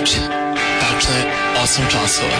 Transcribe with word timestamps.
veče. 0.00 0.20
Tačno 0.80 1.14
je 1.16 1.24
8 1.62 1.90
časova. 1.90 2.38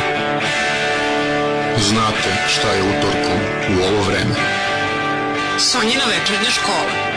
Znate 1.79 2.31
šta 2.49 2.73
je 2.73 2.83
utorkom 2.83 3.41
u 3.71 3.83
ovo 3.83 4.03
vreme. 4.03 4.35
Sonjina 5.59 6.05
večernja 6.05 6.51
škola. 6.51 7.08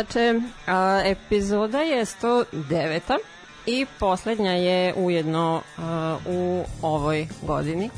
Veče. 0.00 0.40
A, 0.66 1.02
epizoda 1.04 1.78
je 1.78 2.04
109. 2.04 3.18
i 3.66 3.86
poslednja 3.98 4.52
je 4.52 4.94
ujedno 4.96 5.62
a, 5.78 6.16
u 6.26 6.64
ovoj 6.82 7.28
godini. 7.42 7.90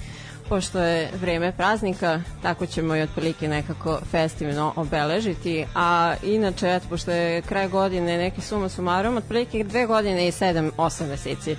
Pošto 0.49 0.78
je 0.78 1.10
vreme 1.20 1.52
praznika, 1.52 2.20
tako 2.43 2.66
ćemo 2.66 2.96
i 2.96 3.02
otprilike 3.02 3.49
nekako 3.49 4.00
festivno 4.10 4.72
obeležiti, 4.76 5.66
a 5.75 6.14
inače, 6.22 6.75
eto, 6.75 6.87
pošto 6.88 7.10
je 7.10 7.43
kraj 7.43 7.69
godine 7.69 8.19
neki 8.19 8.40
suma 8.40 8.69
sumarom, 8.69 9.16
otprilike 9.16 9.64
dve 9.64 9.87
godine 9.87 10.28
i 10.28 10.32
sedam, 10.32 10.70
osam 10.76 11.08
meseci 11.08 11.56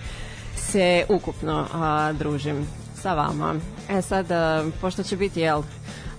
se 0.56 1.06
ukupno 1.10 1.68
a, 1.74 2.14
družim 2.14 2.68
sa 3.02 3.14
vama. 3.14 3.56
E 3.90 4.02
sad, 4.02 4.32
a, 4.32 4.66
pošto 4.82 5.04
će 5.04 5.18
biti, 5.18 5.40
jel, 5.40 5.64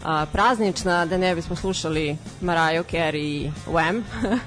a, 0.05 0.27
praznična, 0.33 1.07
da 1.07 1.19
ne 1.19 1.35
bismo 1.35 1.57
slušali 1.57 2.17
Mariah 2.41 2.87
Carey 2.87 3.17
i 3.17 3.51
Wham. 3.67 4.03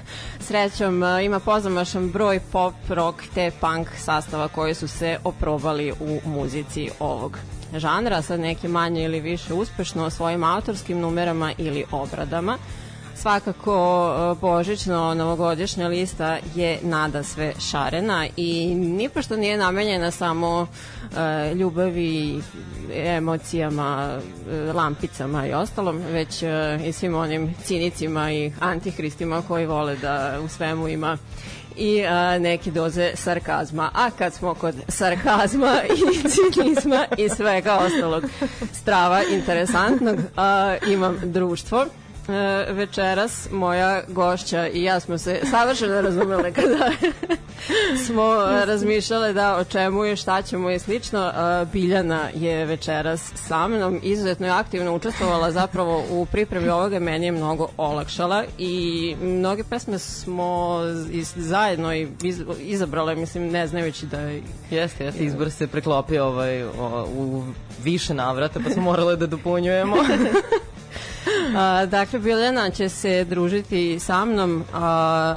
Srećom 0.46 1.02
a, 1.02 1.20
ima 1.20 1.40
pozamašan 1.40 2.10
broj 2.10 2.40
pop, 2.52 2.74
rock 2.88 3.22
te 3.34 3.50
punk 3.60 3.88
sastava 3.96 4.48
koji 4.48 4.74
su 4.74 4.88
se 4.88 5.18
oprobali 5.24 5.92
u 6.00 6.20
muzici 6.28 6.90
ovog 7.00 7.38
žanra, 7.76 8.22
sad 8.22 8.40
neke 8.40 8.68
manje 8.68 9.04
ili 9.04 9.20
više 9.20 9.54
uspešno 9.54 10.10
svojim 10.10 10.44
autorskim 10.44 11.00
numerama 11.00 11.52
ili 11.58 11.84
obradama. 11.90 12.58
Svakako 13.20 14.10
e, 14.10 14.40
božićno 14.40 15.14
novogodišnja 15.14 15.88
lista 15.88 16.38
je 16.54 16.78
nada 16.82 17.22
sve 17.22 17.52
šarena 17.70 18.26
i 18.36 18.74
nipošto 18.74 19.36
nije 19.36 19.58
namenjena 19.58 20.10
samo 20.10 20.66
e, 21.16 21.54
ljubavi, 21.54 22.42
emocijama, 22.92 24.18
e, 24.50 24.72
lampicama 24.72 25.46
i 25.46 25.52
ostalom, 25.52 25.98
već 25.98 26.42
e, 26.42 26.78
i 26.86 26.92
svim 26.92 27.14
onim 27.14 27.54
cinicima 27.64 28.32
i 28.32 28.52
antihristima 28.60 29.42
koji 29.48 29.66
vole 29.66 29.96
da 29.96 30.38
u 30.44 30.48
svemu 30.48 30.88
ima 30.88 31.18
i 31.76 32.04
a, 32.06 32.38
neke 32.38 32.70
doze 32.70 33.12
sarkazma. 33.14 33.90
A 33.94 34.10
kad 34.10 34.34
smo 34.34 34.54
kod 34.54 34.74
sarkazma 34.88 35.74
i 35.96 36.28
cinizma 36.28 37.06
i 37.16 37.28
svega 37.28 37.74
ostalog 37.74 38.24
strava 38.72 39.22
interesantnog, 39.32 40.18
a, 40.36 40.76
imam 40.88 41.18
društvo 41.24 41.82
e, 41.82 42.07
večeras 42.68 43.48
moja 43.52 44.02
gošća 44.08 44.68
i 44.68 44.82
ja 44.82 45.00
smo 45.00 45.18
se 45.18 45.40
savršeno 45.50 46.00
razumele 46.00 46.52
kada 46.52 46.90
smo 48.06 48.34
razmišljale 48.66 49.32
da 49.32 49.56
o 49.56 49.64
čemu 49.64 50.04
je, 50.04 50.16
šta 50.16 50.42
ćemo 50.42 50.70
i 50.70 50.78
slično. 50.78 51.26
E, 51.26 51.66
Biljana 51.72 52.20
je 52.34 52.64
večeras 52.64 53.32
sa 53.34 53.68
mnom, 53.68 54.00
izuzetno 54.02 54.46
je 54.46 54.52
aktivno 54.52 54.94
učestvovala 54.94 55.50
zapravo 55.50 56.04
u 56.10 56.26
pripremi 56.26 56.68
ovoga, 56.68 56.98
meni 56.98 57.26
je 57.26 57.32
mnogo 57.32 57.68
olakšala 57.76 58.44
i 58.58 59.16
mnoge 59.22 59.64
pesme 59.64 59.98
smo 59.98 60.80
iz, 61.12 61.32
zajedno 61.36 61.94
i 61.94 62.08
iz, 62.22 62.42
izabrale, 62.60 63.14
mislim, 63.14 63.48
ne 63.50 63.66
znajući 63.66 64.06
da 64.06 64.20
je... 64.20 64.42
Jeste, 64.70 65.04
jeste, 65.04 65.24
izbor 65.24 65.50
se 65.50 65.66
preklopio 65.66 66.24
ovaj, 66.24 66.62
o, 66.62 67.06
u 67.16 67.44
više 67.82 68.14
navrata, 68.14 68.60
pa 68.64 68.70
smo 68.70 68.82
morale 68.82 69.16
da 69.16 69.26
dopunjujemo. 69.26 69.96
A, 71.56 71.86
dakle, 71.86 72.18
Biljana 72.18 72.70
će 72.70 72.88
se 72.88 73.24
družiti 73.24 73.98
sa 74.00 74.24
mnom, 74.24 74.64
a, 74.74 75.34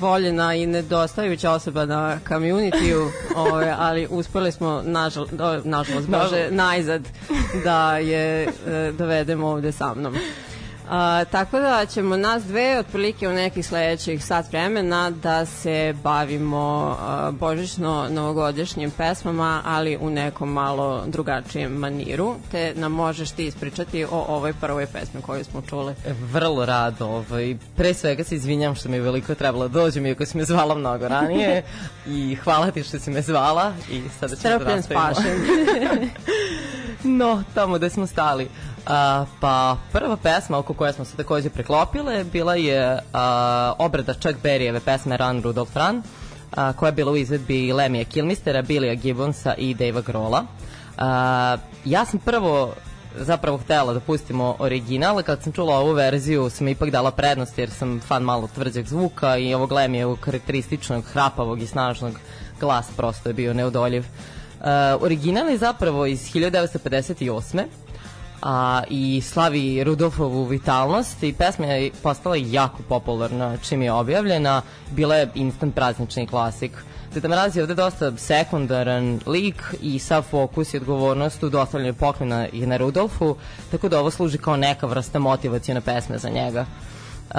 voljena 0.00 0.54
i 0.54 0.66
nedostajuća 0.66 1.50
osoba 1.50 1.84
na 1.84 2.18
community-u, 2.28 3.10
ovaj, 3.36 3.70
ali 3.78 4.06
uspeli 4.10 4.52
smo, 4.52 4.82
nažal, 4.84 5.26
do, 5.32 5.60
nažalost, 5.64 6.08
bože, 6.08 6.48
najzad 6.50 7.02
da 7.64 7.98
je 7.98 8.42
e, 8.42 8.92
dovedemo 8.98 9.46
ovde 9.46 9.72
sa 9.72 9.94
mnom. 9.94 10.14
A, 10.90 11.24
tako 11.24 11.58
da 11.58 11.86
ćemo 11.86 12.16
nas 12.16 12.44
dve 12.44 12.78
otprilike 12.78 13.28
u 13.28 13.32
nekih 13.32 13.66
sledećih 13.66 14.24
sat 14.24 14.48
vremena 14.48 15.10
da 15.10 15.46
se 15.46 15.94
bavimo 16.02 16.58
a, 17.00 17.30
božićno-novogodišnjim 17.32 18.90
pesmama, 18.90 19.62
ali 19.64 19.96
u 19.96 20.10
nekom 20.10 20.52
malo 20.52 21.02
drugačijem 21.06 21.72
maniru, 21.72 22.34
te 22.50 22.72
nam 22.76 22.92
možeš 22.92 23.30
ti 23.30 23.46
ispričati 23.46 24.04
o 24.04 24.24
ovoj 24.28 24.52
prvoj 24.52 24.86
pesmi 24.86 25.22
koju 25.22 25.44
smo 25.44 25.62
čuli. 25.62 25.92
E, 26.06 26.12
Vrlo 26.22 26.66
rado. 26.66 27.06
Ovaj, 27.06 27.56
pre 27.76 27.94
svega 27.94 28.24
se 28.24 28.34
izvinjam 28.34 28.74
što 28.74 28.88
mi 28.88 28.96
je 28.96 29.00
veliko 29.00 29.34
trebalo 29.34 29.68
da 29.68 29.80
dođem, 29.80 30.06
iako 30.06 30.26
si 30.26 30.36
me 30.36 30.44
zvala 30.44 30.74
mnogo 30.74 31.08
ranije. 31.08 31.62
I 32.06 32.34
hvala 32.34 32.70
ti 32.70 32.82
što 32.82 32.98
si 32.98 33.10
me 33.10 33.22
zvala. 33.22 33.72
I 33.90 34.02
sada 34.20 34.36
ćemo 34.36 34.58
da 34.58 34.58
Strpljen 34.58 34.76
nastavimo. 34.76 35.14
spašen. 35.14 36.10
No, 37.04 37.42
tamo 37.54 37.76
gde 37.76 37.90
smo 37.90 38.06
stali. 38.06 38.48
A, 38.86 39.24
pa 39.40 39.76
prva 39.92 40.16
pesma 40.16 40.58
oko 40.58 40.74
koje 40.74 40.92
smo 40.92 41.04
se 41.04 41.16
takođe 41.16 41.50
preklopile 41.50 42.24
bila 42.24 42.54
je 42.54 42.98
a, 43.12 43.72
obrada 43.78 44.14
Chuck 44.14 44.42
Berryjeve 44.42 44.80
pesme 44.80 45.16
Run 45.16 45.42
Rudolph 45.42 45.76
Run, 45.76 46.02
a, 46.56 46.72
koja 46.72 46.88
je 46.88 46.92
bila 46.92 47.12
u 47.12 47.16
izvedbi 47.16 47.72
Lemija 47.72 48.04
Kilmistera, 48.04 48.62
Billya 48.62 48.94
Gibbonsa 48.94 49.54
i 49.54 49.74
Dave 49.74 50.02
Grola. 50.02 50.44
A, 50.98 51.56
ja 51.84 52.04
sam 52.04 52.20
prvo 52.20 52.74
zapravo 53.16 53.58
htela 53.58 53.92
da 53.92 54.00
pustimo 54.00 54.56
original, 54.58 55.22
kad 55.22 55.42
sam 55.42 55.52
čula 55.52 55.78
ovu 55.78 55.92
verziju 55.92 56.50
sam 56.50 56.68
ipak 56.68 56.90
dala 56.90 57.10
prednost 57.10 57.58
jer 57.58 57.70
sam 57.70 58.00
fan 58.00 58.22
malo 58.22 58.48
tvrđeg 58.54 58.86
zvuka 58.86 59.36
i 59.36 59.54
ovog 59.54 59.72
Lemijevog 59.72 60.18
karakterističnog, 60.20 61.04
hrapavog 61.04 61.62
i 61.62 61.66
snažnog 61.66 62.12
glas 62.60 62.86
prosto 62.96 63.28
je 63.28 63.32
bio 63.32 63.54
neodoljiv. 63.54 64.00
Uh, 64.00 64.39
original 65.00 65.48
je 65.50 65.58
zapravo 65.58 66.06
iz 66.06 66.32
1958 66.34 67.64
a, 68.42 68.82
i 68.90 69.20
slavi 69.24 69.84
Rudolfovu 69.84 70.44
vitalnost 70.44 71.22
i 71.22 71.32
pesma 71.32 71.66
je 71.66 71.90
postala 72.02 72.36
jako 72.36 72.82
popularna 72.88 73.56
čim 73.56 73.82
je 73.82 73.92
objavljena, 73.92 74.62
bila 74.90 75.16
je 75.16 75.30
instant 75.34 75.74
praznični 75.74 76.26
klasik. 76.26 76.72
Deda 77.14 77.28
Mraz 77.28 77.56
je 77.56 77.62
ovde 77.62 77.74
dosta 77.74 78.16
sekundaran 78.16 79.20
lik 79.26 79.62
i 79.82 79.98
sav 79.98 80.22
fokus 80.22 80.74
i 80.74 80.76
odgovornost 80.76 81.42
u 81.42 81.48
dostavljanju 81.48 81.94
poklona 81.94 82.46
je 82.52 82.66
na 82.66 82.76
Rudolfu, 82.76 83.36
tako 83.70 83.88
da 83.88 84.00
ovo 84.00 84.10
služi 84.10 84.38
kao 84.38 84.56
neka 84.56 84.86
vrsta 84.86 85.18
motivacijone 85.18 85.80
pesme 85.80 86.18
za 86.18 86.28
njega. 86.28 86.66
Uh, 87.34 87.36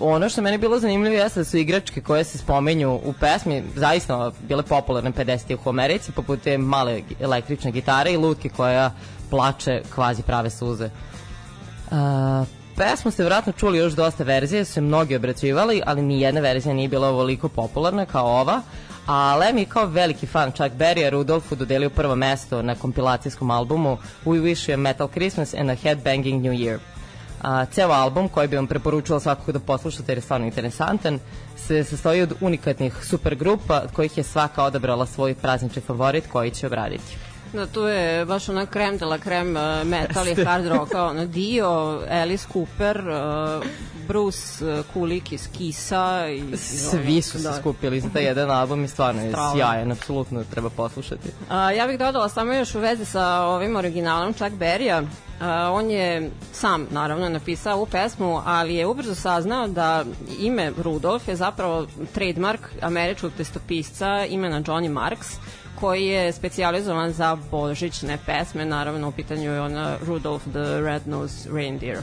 ono 0.00 0.28
što 0.28 0.42
meni 0.42 0.58
bilo 0.58 0.78
zanimljivo 0.78 1.16
jeste 1.16 1.40
da 1.40 1.44
su 1.44 1.56
igračke 1.56 2.00
koje 2.00 2.24
se 2.24 2.38
spomenju 2.38 3.00
u 3.04 3.12
pesmi 3.20 3.62
zaista 3.76 4.30
bile 4.48 4.62
popularne 4.62 5.12
50-ih 5.12 5.66
u 5.66 5.70
Americi, 5.70 6.12
poput 6.12 6.42
te 6.42 6.58
male 6.58 7.02
električne 7.20 7.70
gitare 7.70 8.12
i 8.12 8.16
lutke 8.16 8.48
koja 8.48 8.92
plače 9.30 9.82
kvazi 9.94 10.22
prave 10.22 10.50
suze. 10.50 10.90
Uh, 11.90 12.46
pesmu 12.76 13.10
ste 13.10 13.24
vratno 13.24 13.52
čuli 13.52 13.78
još 13.78 13.92
dosta 13.92 14.24
verzije, 14.24 14.64
su 14.64 14.72
se 14.72 14.80
mnogi 14.80 15.16
obraćivali, 15.16 15.82
ali 15.86 16.02
ni 16.02 16.20
jedna 16.20 16.40
verzija 16.40 16.74
nije 16.74 16.88
bila 16.88 17.08
ovoliko 17.08 17.48
popularna 17.48 18.06
kao 18.06 18.26
ova, 18.26 18.62
a 19.06 19.36
Lem 19.36 19.58
je 19.58 19.64
kao 19.64 19.86
veliki 19.86 20.26
fan 20.26 20.52
Chuck 20.52 20.70
Berry 20.70 21.10
Rudolfu 21.10 21.54
dodelio 21.54 21.90
prvo 21.90 22.16
mesto 22.16 22.62
na 22.62 22.74
kompilacijskom 22.74 23.50
albumu 23.50 23.98
We 24.24 24.42
Wish 24.42 24.70
You 24.70 24.74
a 24.74 24.76
Metal 24.76 25.08
Christmas 25.08 25.54
and 25.54 25.70
a 25.70 25.74
Headbanging 25.74 26.42
New 26.42 26.52
Year. 26.52 26.78
A, 27.42 27.64
ceo 27.64 27.90
album 27.90 28.28
koji 28.28 28.48
bi 28.48 28.56
vam 28.56 28.66
preporučila 28.66 29.20
svakako 29.20 29.52
da 29.52 29.60
poslušate 29.60 30.12
jer 30.12 30.18
je 30.18 30.22
stvarno 30.22 30.46
interesantan 30.46 31.18
se 31.56 31.84
sastoji 31.84 32.22
od 32.22 32.34
unikatnih 32.40 32.94
supergrupa 33.04 33.82
kojih 33.92 34.18
je 34.18 34.24
svaka 34.24 34.64
odabrala 34.64 35.06
svoj 35.06 35.34
praznični 35.34 35.82
favorit 35.82 36.24
koji 36.32 36.50
će 36.50 36.66
obraditi. 36.66 37.16
Da, 37.52 37.66
tu 37.66 37.80
je 37.80 38.24
baš 38.24 38.48
ona 38.48 38.66
krem 38.66 38.98
de 38.98 39.04
la 39.04 39.18
krem 39.18 39.56
uh, 39.56 39.62
metal 39.84 40.28
i 40.28 40.44
hard 40.44 40.66
rocka, 40.66 41.04
ono 41.04 41.26
Dio, 41.26 42.00
Alice 42.10 42.46
Cooper, 42.52 43.08
uh, 43.08 43.64
Bruce 44.08 44.64
uh, 44.64 44.84
Kulik 44.92 45.32
iz 45.32 45.48
Kisa 45.56 46.28
i 46.28 46.56
Svi 46.56 47.22
su 47.22 47.38
se 47.38 47.48
da. 47.48 47.54
skupili 47.54 48.00
za 48.00 48.08
taj 48.08 48.24
jedan 48.24 48.50
album 48.50 48.84
i 48.84 48.88
stvarno 48.88 49.22
je 49.22 49.30
Strava. 49.30 49.52
sjajan, 49.56 49.92
apsolutno 49.92 50.44
treba 50.50 50.70
poslušati. 50.70 51.28
A, 51.50 51.70
ja 51.70 51.86
bih 51.86 51.98
dodala 51.98 52.28
samo 52.28 52.52
još 52.52 52.74
u 52.74 52.78
vezi 52.80 53.04
sa 53.04 53.26
ovim 53.40 53.76
originalom 53.76 54.32
Chuck 54.32 54.52
Berry-a. 54.52 55.02
On 55.72 55.90
je 55.90 56.30
sam 56.52 56.86
naravno 56.90 57.28
napisao 57.28 57.76
ovu 57.76 57.86
pesmu, 57.86 58.42
ali 58.44 58.74
je 58.74 58.86
ubrzo 58.86 59.14
saznao 59.14 59.68
da 59.68 60.04
ime 60.38 60.72
Rudolf 60.82 61.28
je 61.28 61.36
zapravo 61.36 61.86
trademark 62.14 62.60
američkog 62.82 63.32
testopisca 63.36 64.24
imena 64.28 64.62
Johnny 64.62 64.88
Marks, 64.88 65.28
koji 65.80 66.06
je 66.06 66.32
specijalizovan 66.32 67.12
za 67.12 67.36
božićne 67.50 68.18
pesme, 68.26 68.64
naravno 68.64 69.08
u 69.08 69.12
pitanju 69.12 69.50
je 69.50 69.60
ona 69.60 69.96
Rudolph 70.06 70.44
the 70.44 70.80
Red-Nosed 70.80 71.54
Reindeer. 71.54 71.98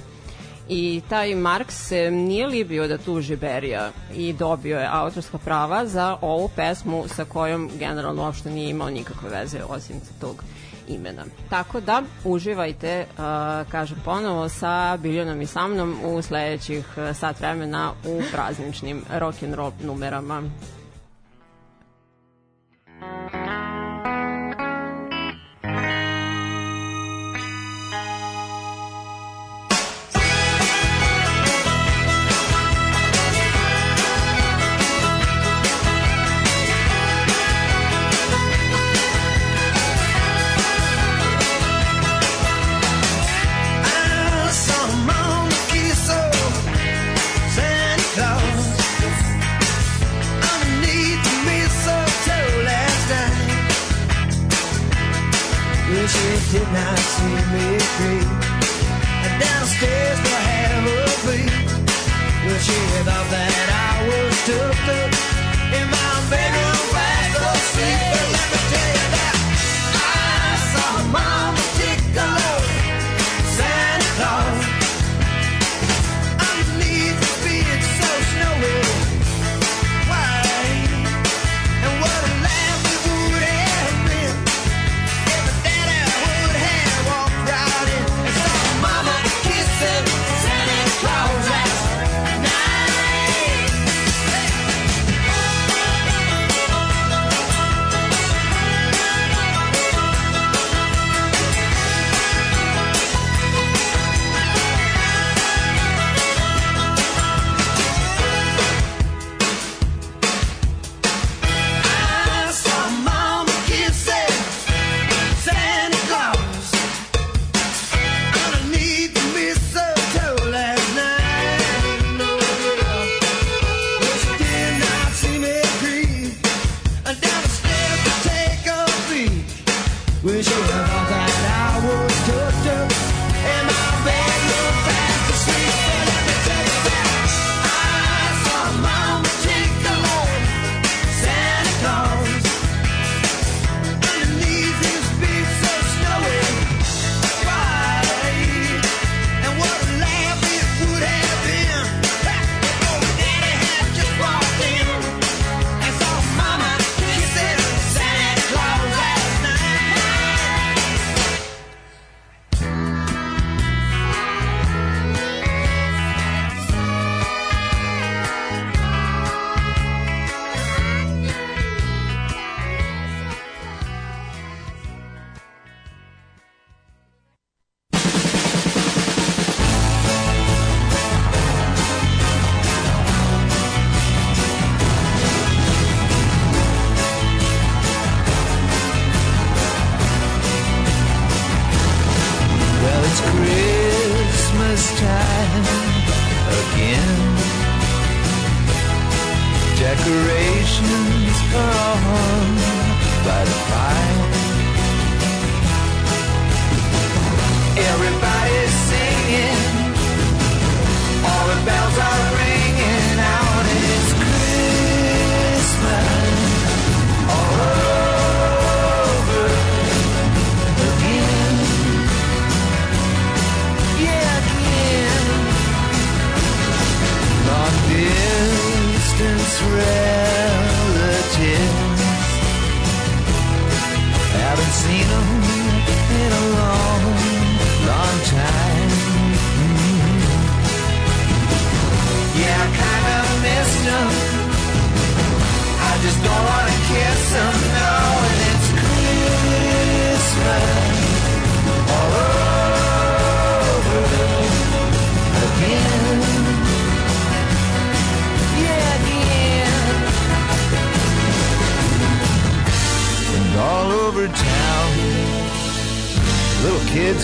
I 0.70 1.02
taj 1.10 1.36
Marks 1.36 1.88
se 1.88 2.12
nije 2.12 2.48
libio 2.48 2.88
da 2.88 2.98
tuži 2.98 3.36
Berija 3.36 3.92
i 4.16 4.34
dobio 4.34 4.80
je 4.80 4.90
autorska 4.92 5.38
prava 5.38 5.86
za 5.86 6.18
ovu 6.22 6.50
pesmu 6.56 7.04
sa 7.08 7.26
kojom 7.26 7.70
generalno 7.80 8.24
uopšte 8.24 8.50
nije 8.50 8.70
imao 8.70 8.90
nikakve 8.90 9.30
veze 9.30 9.60
osim 9.70 9.96
tog 10.22 10.44
imena. 10.88 11.26
Tako 11.50 11.82
da 11.82 12.02
uživajte, 12.24 13.06
uh, 13.10 13.24
kažem 13.72 13.98
ponovo, 14.06 14.50
sa 14.50 14.98
Biljonom 14.98 15.42
i 15.42 15.46
sa 15.46 15.68
mnom 15.68 15.96
u 16.04 16.22
sledećih 16.22 16.86
uh, 16.98 17.16
sat 17.16 17.40
vremena 17.40 17.92
u 18.06 18.22
prazničnim 18.32 19.02
rock'n'roll 19.12 19.72
numerama. 19.84 20.44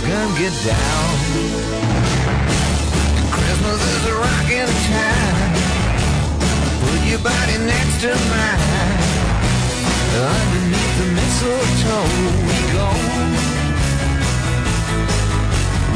Gonna 0.08 0.38
get 0.38 0.54
down. 0.64 1.08
Christmas 3.32 3.82
is 3.96 4.06
a 4.06 4.16
rockin' 4.16 4.72
time. 4.94 5.54
Put 6.82 7.00
your 7.10 7.20
body 7.20 7.58
next 7.66 8.02
to 8.02 8.12
mine. 8.30 9.06
Underneath 10.16 10.94
the 11.00 11.08
mistletoe, 11.18 12.10
we 12.48 12.58
go. 12.76 12.88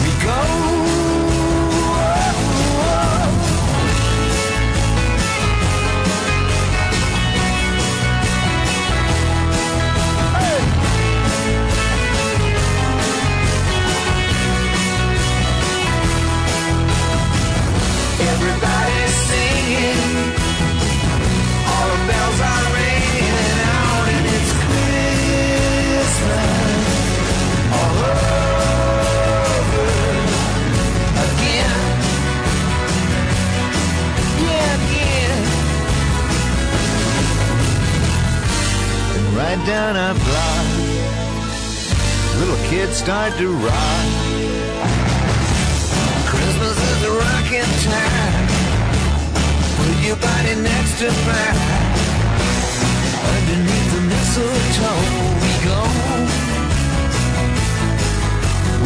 We 0.02 0.10
go. 0.26 0.89
And 39.52 39.66
down 39.66 39.98
our 39.98 40.14
block, 40.14 40.66
little 42.38 42.70
kids 42.70 42.98
start 42.98 43.34
to 43.40 43.48
rock. 43.52 44.08
Christmas 46.30 46.78
is 46.92 47.04
a 47.10 47.12
rocking 47.18 47.74
time. 47.82 48.46
Put 49.76 50.06
your 50.06 50.18
body 50.18 50.54
next 50.62 51.00
to 51.00 51.10
mine. 51.26 51.60
Underneath 53.34 53.90
the 53.96 54.02
mistletoe, 54.12 55.02
we 55.42 55.52
go. 55.66 55.82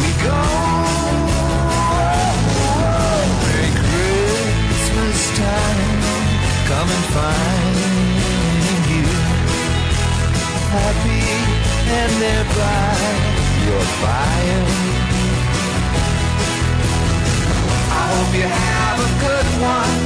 We 0.00 0.08
go. 0.24 0.40
Merry 3.44 3.70
Christmas 3.84 5.20
time. 5.36 5.80
Come 6.68 6.88
and 6.88 7.04
find. 7.12 7.93
Happy 10.74 11.22
and 11.98 12.12
nearby 12.18 12.98
your 13.64 13.84
fire. 14.02 14.66
I 17.94 18.02
hope 18.10 18.32
you 18.34 18.42
have 18.42 18.98
a 18.98 19.10
good 19.22 19.48
one. 19.62 20.02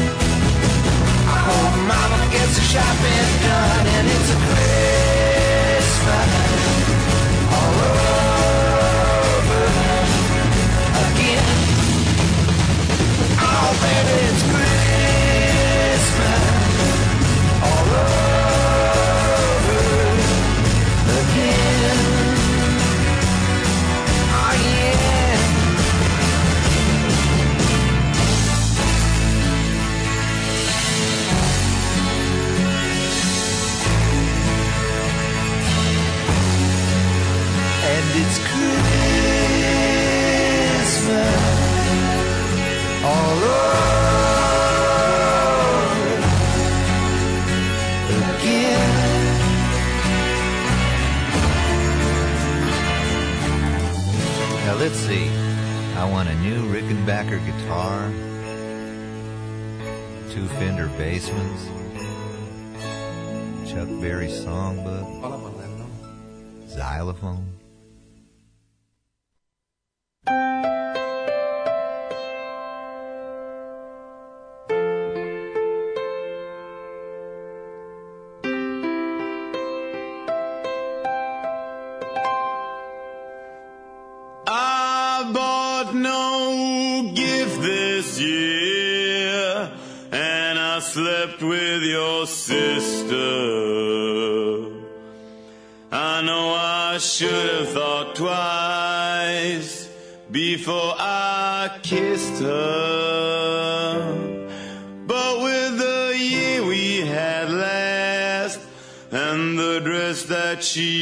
I 1.25 1.37
hope 1.49 1.73
mama 1.89 2.21
gets 2.31 2.53
the 2.59 2.65
shopping 2.69 3.29
done 3.49 3.87
and 3.97 4.07
it's 4.13 4.29
a 4.29 4.39
Christmas 4.45 6.33
all 7.57 7.75
over 7.89 9.65
again. 11.09 11.57
Oh, 13.41 13.69
baby, 13.81 14.17
it's 14.29 14.43
Christmas 14.53 16.13
all 17.65 17.89
over 17.89 18.38
two 60.39 60.47
Fender 60.47 60.87
Bassmans, 60.91 61.67
Chuck 63.69 63.89
Berry 64.01 64.29
songbook, 64.29 65.09
xylophone. 66.69 67.58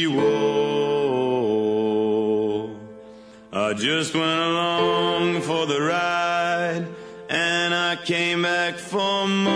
Wore. 0.07 1.07
I 3.53 3.73
just 3.73 4.13
went 4.13 4.39
along 4.39 5.41
for 5.41 5.65
the 5.65 5.81
ride 5.81 6.85
and 7.29 7.73
I 7.73 7.95
came 7.95 8.41
back 8.41 8.75
for 8.75 9.25
more. 9.27 9.46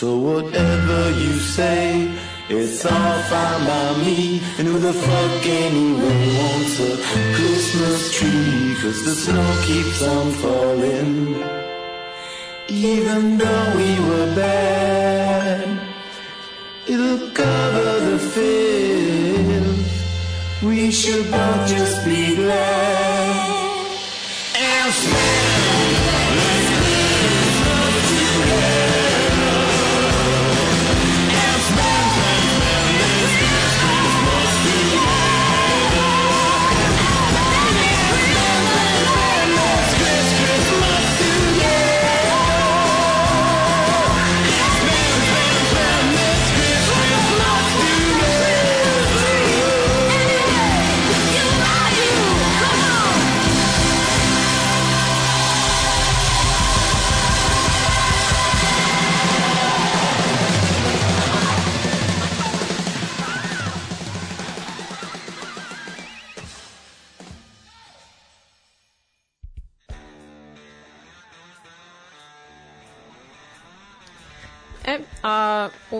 So 0.00 0.16
whatever 0.16 1.10
you 1.10 1.38
say, 1.38 2.10
it's 2.48 2.86
all 2.86 3.18
fine 3.30 3.66
by 3.66 3.98
me. 3.98 4.40
And 4.56 4.66
who 4.66 4.78
the 4.78 4.94
fuck 4.94 5.46
anyway 5.46 6.38
wants 6.38 6.80
a 6.80 6.96
Christmas 7.36 8.10
tree? 8.16 8.76
Cause 8.80 9.04
the 9.04 9.14
snow 9.14 9.62
keeps 9.66 10.00
on 10.02 10.30
falling. 10.40 11.44
Even 12.70 13.36
though 13.36 13.76
we 13.76 13.90
were 14.08 14.34
bad, 14.34 15.68
it'll 16.86 17.28
cover 17.32 18.00
the 18.08 18.18
filth. 18.32 19.84
We 20.62 20.90
should 20.90 21.30
both 21.30 21.68
just 21.68 22.06
be 22.06 22.36
glad 22.36 23.86
and 24.56 24.94
spend 24.94 25.39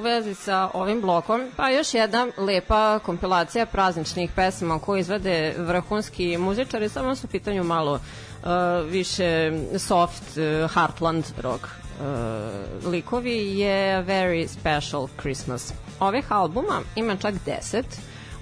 vezi 0.00 0.34
sa 0.34 0.70
ovim 0.74 1.00
blokom, 1.00 1.50
pa 1.56 1.70
još 1.70 1.94
jedna 1.94 2.26
lepa 2.36 2.98
kompilacija 2.98 3.66
prazničnih 3.66 4.30
pesama 4.36 4.78
koje 4.78 5.00
izvede 5.00 5.54
vrhunski 5.58 6.38
muzičari, 6.38 6.88
samo 6.88 7.14
su 7.16 7.26
u 7.26 7.30
pitanju 7.30 7.64
malo 7.64 7.92
uh, 7.92 8.50
više 8.90 9.52
soft 9.78 10.22
uh, 10.36 10.70
heartland 10.70 11.24
rock 11.38 11.64
uh, 11.64 12.92
likovi 12.92 13.58
je 13.58 14.04
Very 14.04 14.46
Special 14.48 15.08
Christmas. 15.20 15.72
Ovih 16.00 16.32
albuma 16.32 16.80
ima 16.96 17.16
čak 17.16 17.34
10, 17.46 17.82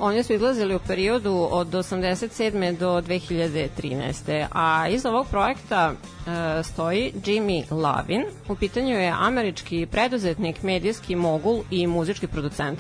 Oni 0.01 0.23
su 0.23 0.33
izlazili 0.33 0.75
u 0.75 0.79
periodu 0.79 1.49
od 1.51 1.69
87. 1.69 2.77
do 2.79 3.01
2013. 3.01 4.47
A 4.53 4.89
iza 4.89 5.11
ovog 5.11 5.27
projekta 5.27 5.93
e, 5.93 6.63
stoji 6.63 7.13
Jimmy 7.25 7.73
Lavin. 7.73 8.25
U 8.49 8.55
pitanju 8.55 8.95
je 8.95 9.15
američki 9.19 9.87
preduzetnik, 9.87 10.63
medijski 10.63 11.17
mogul 11.17 11.63
i 11.71 11.87
muzički 11.87 12.27
producent 12.27 12.79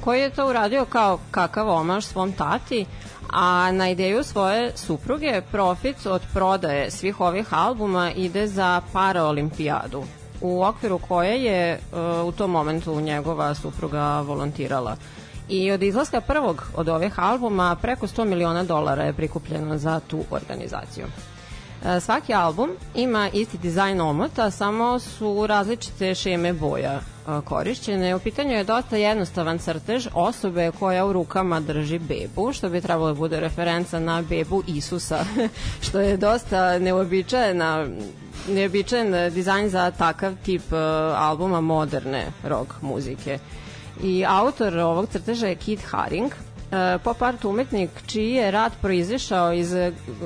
koji 0.00 0.20
je 0.20 0.30
to 0.30 0.48
uradio 0.48 0.84
kao 0.84 1.18
kakav 1.30 1.70
omaž 1.70 2.04
svom 2.04 2.32
tati, 2.32 2.86
a 3.32 3.72
na 3.72 3.90
ideju 3.90 4.24
svoje 4.24 4.72
supruge 4.76 5.42
profit 5.52 6.06
od 6.06 6.22
prodaje 6.32 6.90
svih 6.90 7.20
ovih 7.20 7.54
albuma 7.54 8.12
ide 8.16 8.46
za 8.46 8.80
paraolimpijadu 8.92 10.04
u 10.40 10.64
okviru 10.64 10.98
koje 10.98 11.44
je 11.44 11.70
e, 11.72 11.78
u 12.24 12.32
tom 12.32 12.50
momentu 12.50 13.00
njegova 13.00 13.54
supruga 13.54 14.20
volontirala. 14.20 14.96
I 15.48 15.70
od 15.70 15.82
izlaska 15.82 16.20
prvog 16.20 16.66
od 16.76 16.88
ovih 16.88 17.20
albuma 17.20 17.76
preko 17.82 18.06
100 18.06 18.24
miliona 18.24 18.64
dolara 18.64 19.02
je 19.02 19.12
prikupljeno 19.12 19.78
za 19.78 20.00
tu 20.00 20.24
organizaciju. 20.30 21.06
E, 21.84 22.00
Svaki 22.00 22.34
album 22.34 22.70
ima 22.94 23.30
isti 23.32 23.58
dizajn 23.58 24.00
omota, 24.00 24.50
samo 24.50 24.98
su 24.98 25.46
različite 25.46 26.14
šeme 26.14 26.52
boja 26.52 26.92
e, 26.92 27.00
korišćene. 27.44 28.14
U 28.14 28.18
pitanju 28.18 28.52
je 28.52 28.64
dosta 28.64 28.96
jednostavan 28.96 29.58
crtež 29.58 30.06
osobe 30.14 30.70
koja 30.78 31.06
u 31.06 31.12
rukama 31.12 31.60
drži 31.60 31.98
bebu, 31.98 32.52
što 32.52 32.68
bi 32.68 32.80
trebalo 32.80 33.08
da 33.08 33.14
bude 33.14 33.40
referenca 33.40 34.00
na 34.00 34.22
bebu 34.22 34.62
Isusa, 34.66 35.24
što 35.88 36.00
je 36.00 36.16
dosta 36.16 36.78
neobičajena 36.78 37.86
neobičajan 38.48 39.14
e, 39.14 39.30
dizajn 39.30 39.68
za 39.68 39.90
takav 39.90 40.34
tip 40.44 40.72
e, 40.72 40.76
albuma 41.16 41.60
moderne 41.60 42.26
rock 42.44 42.72
muzike. 42.82 43.38
I 44.02 44.24
autor 44.28 44.78
ovog 44.78 45.06
crteža 45.08 45.46
je 45.46 45.54
Kit 45.54 45.80
Haring, 45.84 46.32
e, 46.32 46.98
pop 47.04 47.22
art 47.22 47.44
umetnik 47.44 47.90
čiji 48.06 48.30
je 48.30 48.50
rad 48.50 48.72
proizišao 48.82 49.52
iz 49.52 49.74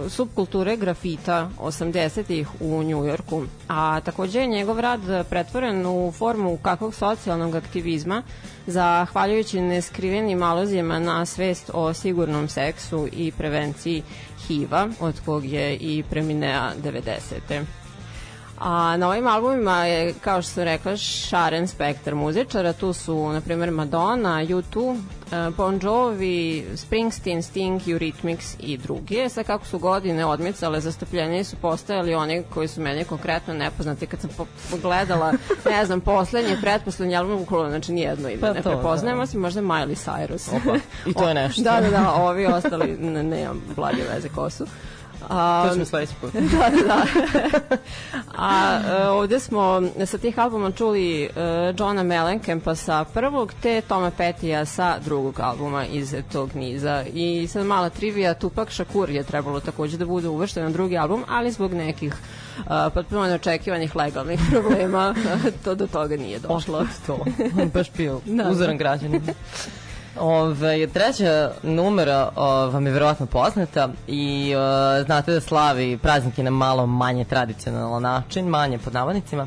subkulture 0.08 0.76
grafita 0.76 1.50
80-ih 1.58 2.48
u 2.60 2.82
Njujorku, 2.82 3.42
a 3.68 4.00
takođe 4.00 4.40
je 4.40 4.46
njegov 4.46 4.80
rad 4.80 5.00
pretvoren 5.30 5.86
u 5.86 6.12
formu 6.12 6.56
kakvog 6.62 6.94
socijalnog 6.94 7.54
aktivizma 7.54 8.22
zahvaljujući 8.66 9.60
neskrivenim 9.60 10.42
alozijama 10.42 10.98
na 10.98 11.26
svest 11.26 11.70
o 11.74 11.94
sigurnom 11.94 12.48
seksu 12.48 13.08
i 13.12 13.32
prevenciji 13.32 14.02
HIV-a, 14.46 14.88
od 15.00 15.20
kog 15.24 15.44
je 15.44 15.76
i 15.76 16.02
preminea 16.10 16.72
90. 16.82 17.64
A 18.60 18.96
na 18.96 19.08
ovim 19.08 19.26
albumima 19.26 19.84
je, 19.84 20.14
kao 20.14 20.42
što 20.42 20.50
sam 20.50 20.62
rekla, 20.64 20.96
šaren 20.96 21.68
spektar 21.68 22.14
muzičara. 22.14 22.72
Tu 22.72 22.92
su, 22.92 23.28
na 23.28 23.40
primjer, 23.40 23.70
Madonna, 23.70 24.38
U2, 24.38 25.00
eh, 25.32 25.50
Bon 25.56 25.80
Jovi, 25.82 26.66
Springsteen, 26.76 27.42
Sting, 27.42 27.80
Eurythmics 27.82 28.56
i 28.60 28.76
drugi. 28.78 29.28
Sad 29.28 29.46
kako 29.46 29.66
su 29.66 29.78
godine 29.78 30.24
odmicale, 30.26 30.80
zastupljeniji 30.80 31.44
su 31.44 31.56
postajali 31.56 32.14
oni 32.14 32.42
koji 32.50 32.68
su 32.68 32.80
meni 32.80 33.04
konkretno 33.04 33.54
nepoznati. 33.54 34.06
Kad 34.06 34.20
sam 34.20 34.30
po- 34.36 34.46
pogledala, 34.70 35.32
ne 35.64 35.86
znam, 35.86 36.00
poslednji 36.00 36.56
pretposlednji 36.60 37.16
album, 37.16 37.40
ukolo, 37.40 37.68
znači 37.68 37.92
nijedno 37.92 38.28
ime 38.28 38.40
Pa 38.40 38.52
ne 38.52 38.62
to, 38.62 38.70
prepoznajemo, 38.70 39.18
da. 39.18 39.22
osim 39.22 39.40
možda 39.40 39.60
Miley 39.60 40.08
Cyrus. 40.10 40.56
Opa, 40.56 40.76
i 41.06 41.14
to 41.14 41.28
je 41.28 41.34
nešto. 41.42 41.62
da, 41.62 41.80
da, 41.80 41.90
da, 41.90 42.12
ovi 42.12 42.46
ostali, 42.46 42.96
ne, 42.96 43.22
nemam 43.22 43.62
blage 43.76 44.02
veze 44.14 44.28
ko 44.28 44.50
su. 44.50 44.66
A, 45.28 45.64
To 45.68 45.74
ćemo 45.74 45.84
sledeći 45.84 46.12
put. 46.20 46.32
da, 46.32 46.40
da, 46.70 47.04
da. 47.68 47.76
A 48.36 48.80
e, 48.88 49.08
ovde 49.08 49.40
smo 49.40 49.82
sa 50.06 50.18
tih 50.18 50.38
albuma 50.38 50.72
čuli 50.72 51.22
e, 51.22 51.28
Johna 51.78 52.02
Mellencampa 52.02 52.74
sa 52.74 53.04
prvog, 53.04 53.52
te 53.62 53.80
Toma 53.80 54.10
Petija 54.10 54.64
sa 54.64 54.98
drugog 55.04 55.40
albuma 55.40 55.86
iz 55.86 56.14
tog 56.32 56.54
niza. 56.54 57.04
I 57.12 57.46
sad 57.46 57.66
mala 57.66 57.90
trivija, 57.90 58.34
Tupac 58.34 58.70
Shakur 58.70 59.10
je 59.10 59.22
trebalo 59.22 59.60
takođe 59.60 59.96
da 59.96 60.06
bude 60.06 60.28
uvršten 60.28 60.64
na 60.64 60.70
drugi 60.70 60.98
album, 60.98 61.24
ali 61.28 61.50
zbog 61.50 61.74
nekih 61.74 62.14
uh, 62.58 62.64
potpuno 62.94 63.26
neočekivanih 63.26 63.96
legalnih 63.96 64.40
problema 64.50 65.14
to 65.64 65.74
do 65.74 65.86
toga 65.86 66.16
nije 66.16 66.38
došlo. 66.38 66.78
Otkud 66.78 67.06
to? 67.06 67.24
On 67.62 67.68
baš 67.68 67.92
bio 67.92 68.20
Da, 68.24 68.48
uzoran 68.50 68.76
građanin. 68.76 69.22
Ove, 70.20 70.86
treća 70.86 71.50
numera 71.62 72.30
o, 72.36 72.66
vam 72.70 72.86
je 72.86 72.92
verovatno 72.92 73.26
poznata 73.26 73.88
i 74.06 74.54
o, 74.56 75.02
znate 75.04 75.32
da 75.32 75.40
slavi 75.40 75.98
praznike 75.98 76.42
na 76.42 76.50
malo 76.50 76.86
manje 76.86 77.24
tradicionalan 77.24 78.02
način, 78.02 78.46
manje 78.46 78.78
pod 78.78 78.94
navodnicima. 78.94 79.46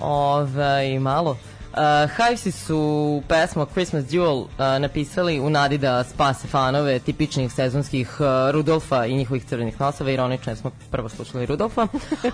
Ove, 0.00 0.94
i 0.94 0.98
malo. 0.98 1.36
Uh, 1.76 2.10
Hivesi 2.16 2.52
su 2.52 3.22
pesmu 3.28 3.66
Christmas 3.66 4.04
Duel 4.04 4.36
uh, 4.36 4.48
napisali 4.80 5.40
u 5.40 5.50
nadi 5.50 5.78
da 5.78 6.04
spase 6.04 6.48
fanove 6.48 6.98
tipičnih 6.98 7.52
sezonskih 7.52 8.16
uh, 8.20 8.26
Rudolfa 8.50 9.06
i 9.06 9.16
njihovih 9.16 9.44
crvenih 9.44 9.80
nosova, 9.80 10.10
ironično 10.10 10.56
smo 10.56 10.70
prvo 10.90 11.08
slušali 11.08 11.46
Rudolfa, 11.46 11.86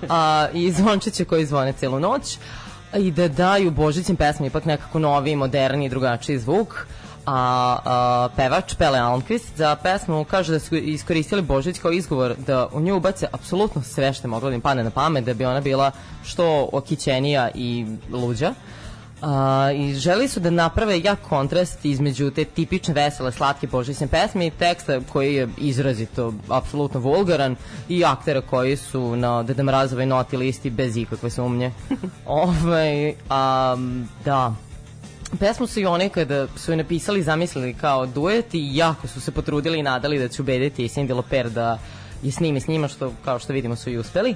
a, 0.08 0.48
i 0.52 0.72
zvončiće 0.72 1.24
koji 1.24 1.46
zvone 1.46 1.72
celu 1.72 2.00
noć 2.00 2.38
i 2.98 3.10
da 3.10 3.28
daju 3.28 3.70
Božićim 3.70 4.16
pesmi 4.16 4.46
ipak 4.46 4.64
nekako 4.64 4.98
novi, 4.98 5.36
moderni 5.36 5.86
i 5.86 5.88
drugačiji 5.88 6.38
zvuk 6.38 6.86
a, 7.26 7.78
a 7.84 8.28
pevač 8.36 8.74
Pele 8.74 8.98
Almqvist 8.98 9.56
za 9.56 9.76
pesmu 9.76 10.24
kaže 10.24 10.52
da 10.52 10.58
su 10.58 10.76
iskoristili 10.76 11.42
Božić 11.42 11.78
kao 11.78 11.92
izgovor 11.92 12.34
da 12.46 12.68
u 12.72 12.80
nju 12.80 12.96
ubace 12.96 13.26
apsolutno 13.32 13.82
sve 13.82 14.12
što 14.12 14.26
je 14.26 14.30
moglo 14.30 14.48
da 14.48 14.54
im 14.54 14.60
pane 14.60 14.84
na 14.84 14.90
pamet 14.90 15.24
da 15.24 15.34
bi 15.34 15.44
ona 15.44 15.60
bila 15.60 15.90
što 16.24 16.68
okićenija 16.72 17.50
i 17.54 17.86
luđa 18.12 18.54
A, 19.22 19.70
I 19.74 19.94
želi 19.94 20.28
su 20.28 20.40
da 20.40 20.50
naprave 20.50 21.00
jak 21.00 21.18
kontrast 21.28 21.84
između 21.84 22.30
te 22.30 22.44
tipične 22.44 22.94
vesele, 22.94 23.32
slatke 23.32 23.66
božićne 23.66 24.06
pesme 24.06 24.46
i 24.46 24.50
teksta 24.50 25.00
koji 25.12 25.34
je 25.34 25.48
izrazito, 25.58 26.34
apsolutno 26.48 27.00
vulgaran 27.00 27.56
i 27.88 28.04
aktera 28.04 28.40
koji 28.40 28.76
su 28.76 29.16
na 29.16 29.42
Deda 29.42 29.62
Mrazovoj 29.62 30.06
noti 30.06 30.36
listi 30.36 30.70
bez 30.70 30.96
ikakve 30.96 31.30
sumnje. 31.30 31.72
Ovaj, 32.26 33.14
a, 33.30 33.76
da, 34.24 34.54
Pesmu 35.40 35.66
su 35.66 35.80
i 35.80 35.86
one 35.86 36.08
kada 36.08 36.46
su 36.56 36.72
je 36.72 36.76
napisali 36.76 37.20
i 37.20 37.22
zamislili 37.22 37.74
kao 37.74 38.06
duet 38.06 38.54
i 38.54 38.76
jako 38.76 39.08
su 39.08 39.20
se 39.20 39.30
potrudili 39.30 39.78
i 39.78 39.82
nadali 39.82 40.18
da 40.18 40.28
će 40.28 40.42
ubediti 40.42 40.88
Cindy 40.88 41.14
Lauper 41.14 41.50
da 41.50 41.78
je 42.22 42.32
snimi 42.32 42.60
s 42.60 42.68
njima, 42.68 42.88
što 42.88 43.12
kao 43.24 43.38
što 43.38 43.52
vidimo 43.52 43.76
su 43.76 43.90
i 43.90 43.98
uspeli. 43.98 44.34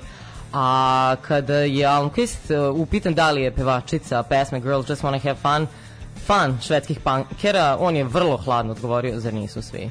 A 0.52 1.16
kada 1.22 1.54
je 1.54 1.87
Almquist 1.87 2.70
uh, 2.70 2.80
upitan 2.80 3.14
da 3.14 3.30
li 3.30 3.42
je 3.42 3.54
pevačica 3.54 4.22
pesme 4.22 4.61
Girls 4.61 4.88
Just 4.88 5.02
Wanna 5.02 5.22
Have 5.22 5.35
Fun, 5.35 5.66
fan 6.26 6.59
švedskih 6.62 7.00
punkera, 7.00 7.76
on 7.80 7.96
je 7.96 8.04
vrlo 8.04 8.37
hladno 8.37 8.72
odgovorio, 8.72 9.20
zar 9.20 9.35
nisu 9.35 9.62
svi? 9.62 9.90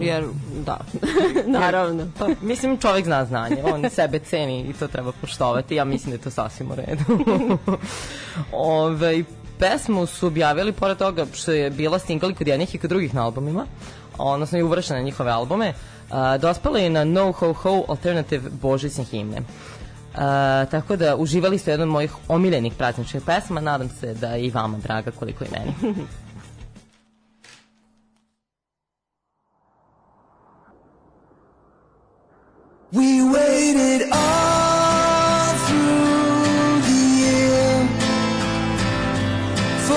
Jer, 0.00 0.24
da, 0.64 0.78
naravno. 1.58 2.06
Pa, 2.18 2.28
mislim, 2.42 2.78
čovjek 2.78 3.04
zna 3.04 3.24
znanje, 3.24 3.62
on 3.64 3.90
sebe 3.90 4.18
ceni 4.18 4.60
i 4.60 4.72
to 4.72 4.88
treba 4.88 5.12
poštovati, 5.12 5.74
ja 5.74 5.84
mislim 5.84 6.10
da 6.10 6.14
je 6.14 6.22
to 6.22 6.30
sasvim 6.30 6.70
u 6.70 6.74
redu. 6.74 7.04
Ove, 8.52 9.24
pesmu 9.58 10.06
su 10.06 10.26
objavili, 10.26 10.72
pored 10.72 10.98
toga 10.98 11.26
što 11.34 11.52
je 11.52 11.70
bila 11.70 11.98
single 11.98 12.34
kod 12.34 12.48
jednih 12.48 12.74
i 12.74 12.78
kod 12.78 12.90
drugih 12.90 13.14
na 13.14 13.24
albumima, 13.24 13.66
odnosno 14.18 14.58
i 14.58 14.62
uvršena 14.62 14.98
na 14.98 15.04
njihove 15.04 15.30
albume, 15.30 15.72
a, 16.10 16.38
dospela 16.38 16.78
je 16.78 16.90
na 16.90 17.04
No 17.04 17.32
Ho 17.32 17.52
Ho 17.52 17.84
Alternative 17.88 18.50
Božićne 18.62 19.04
himne. 19.04 19.42
A, 20.16 20.64
tako 20.70 20.96
da 20.96 21.16
uživali 21.16 21.58
ste 21.58 21.70
jedan 21.70 21.88
od 21.88 21.92
mojih 21.92 22.12
omiljenih 22.28 22.74
prazničnih 22.74 23.22
pesma, 23.26 23.60
nadam 23.60 23.88
se 23.88 24.14
da 24.14 24.28
je 24.28 24.46
i 24.46 24.50
vama 24.50 24.78
draga 24.78 25.10
koliko 25.10 25.44
i 25.44 25.48
meni. 25.52 25.94
We 32.92 33.22
waited 33.22 34.08
all 34.10 34.67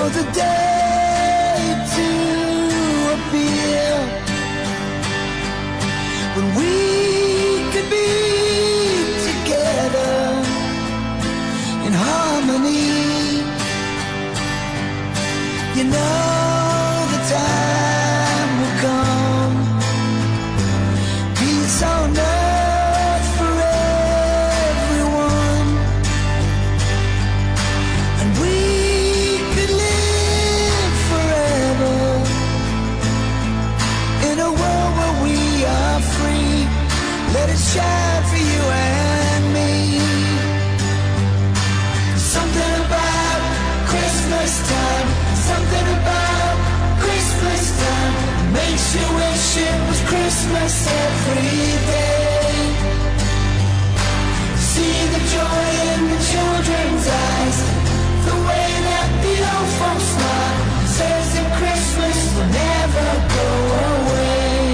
the 0.08 0.24
day 0.32 1.58
to 1.94 2.08
appear 3.14 3.90
when 6.34 6.46
we 6.58 6.72
could 7.72 7.88
be 7.88 8.10
together 9.28 10.14
in 11.86 11.92
harmony. 11.92 13.42
You 15.76 15.84
know 15.84 16.31
Christmas 50.32 50.86
every 50.88 51.60
day. 51.92 52.56
See 54.56 54.98
the 55.12 55.22
joy 55.36 55.64
in 55.92 56.00
the 56.08 56.20
children's 56.32 57.06
eyes, 57.24 57.58
the 58.24 58.36
way 58.48 58.68
that 58.88 59.08
the 59.24 59.34
old 59.52 59.70
folks 59.78 60.08
smile 60.14 60.56
says 60.88 61.26
that 61.36 61.48
Christmas 61.60 62.18
will 62.34 62.50
never 62.64 63.08
go 63.36 63.48
away. 63.92 64.72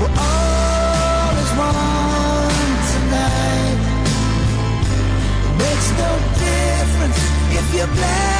We're 0.00 0.16
all 0.26 1.32
as 1.44 1.52
one 1.70 2.74
tonight. 2.90 3.78
It 5.46 5.54
makes 5.62 5.88
no 6.02 6.10
difference 6.42 7.20
if 7.58 7.66
you're 7.76 7.94
black 7.94 8.39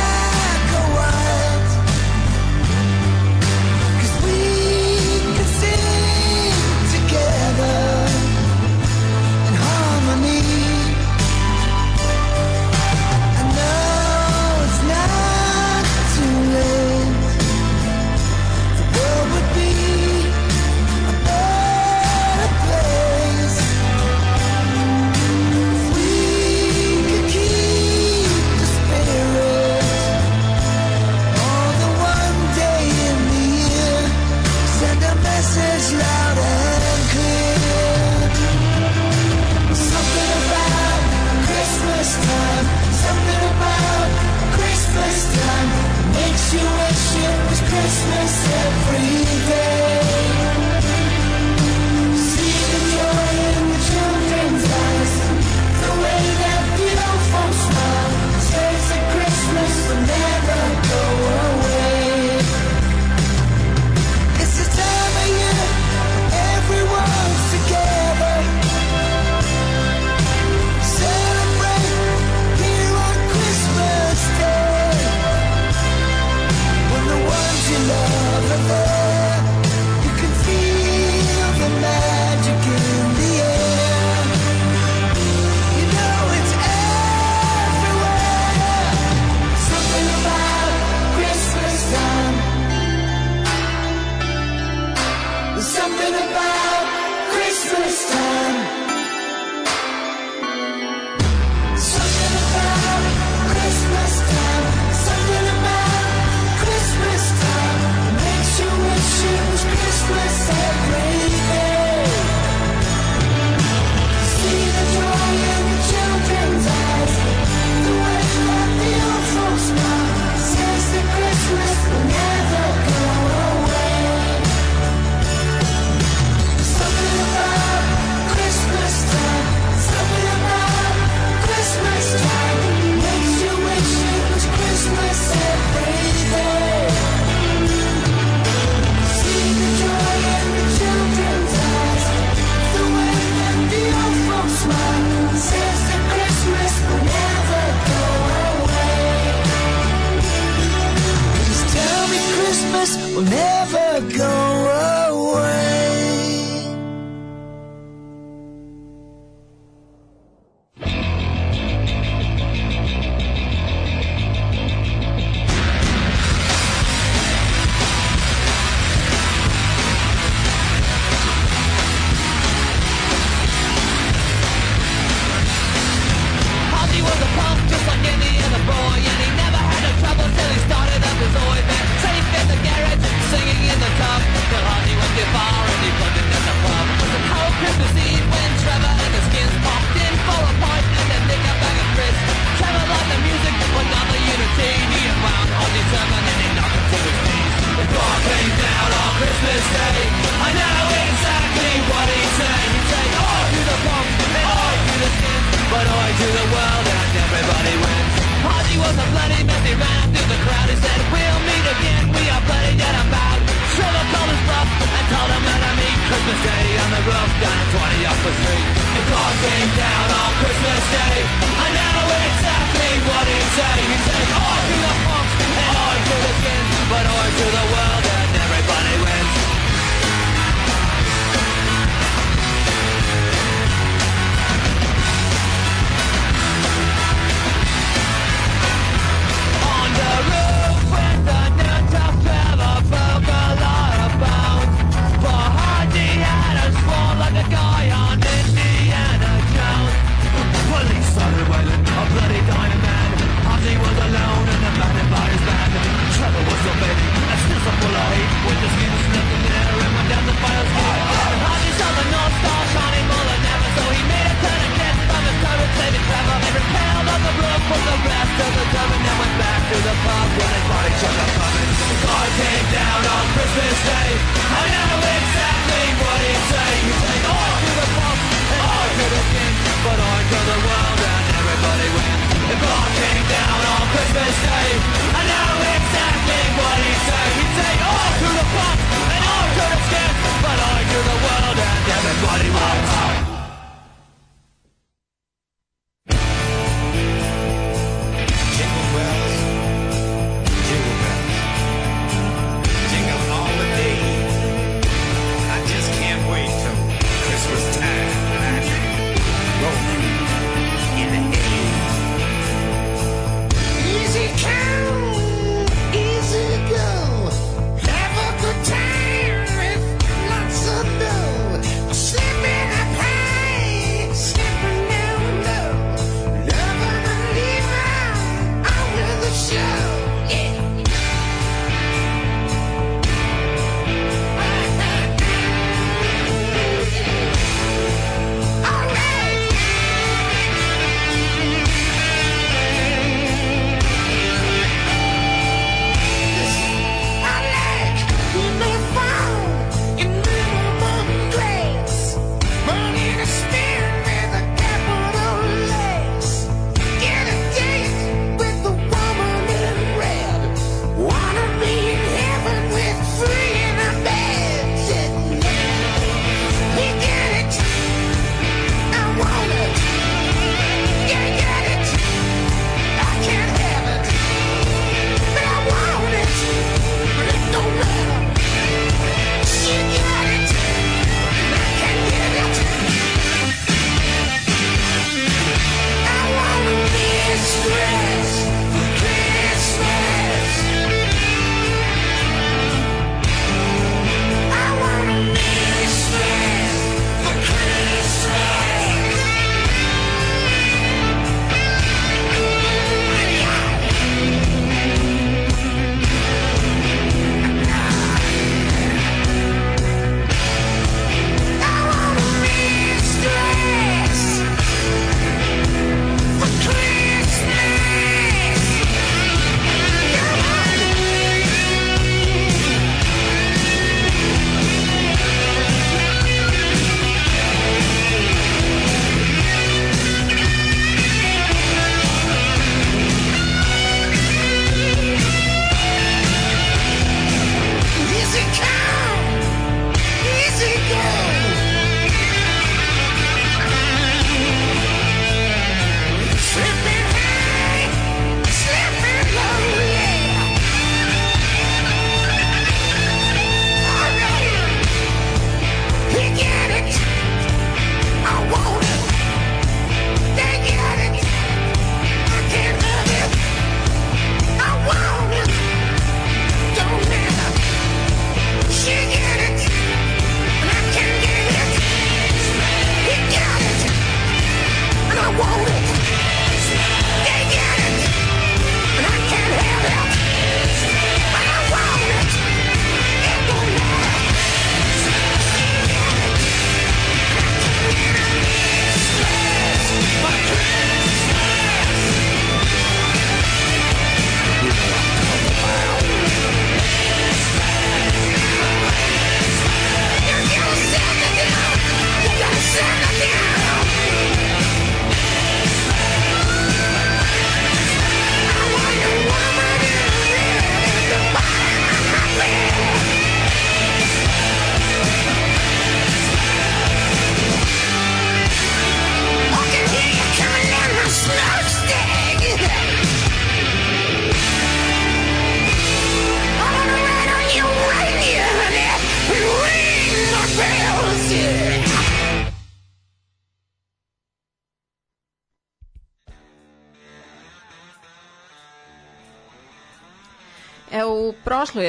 We'll 153.13 153.25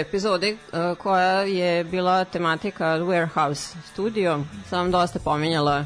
epizodi 0.01 0.49
e, 0.49 0.95
koja 0.95 1.41
je 1.41 1.83
bila 1.83 2.25
tematika 2.25 2.85
Warehouse 2.85 3.75
Studio, 3.91 4.39
sam 4.69 4.91
dosta 4.91 5.19
pominjala 5.19 5.85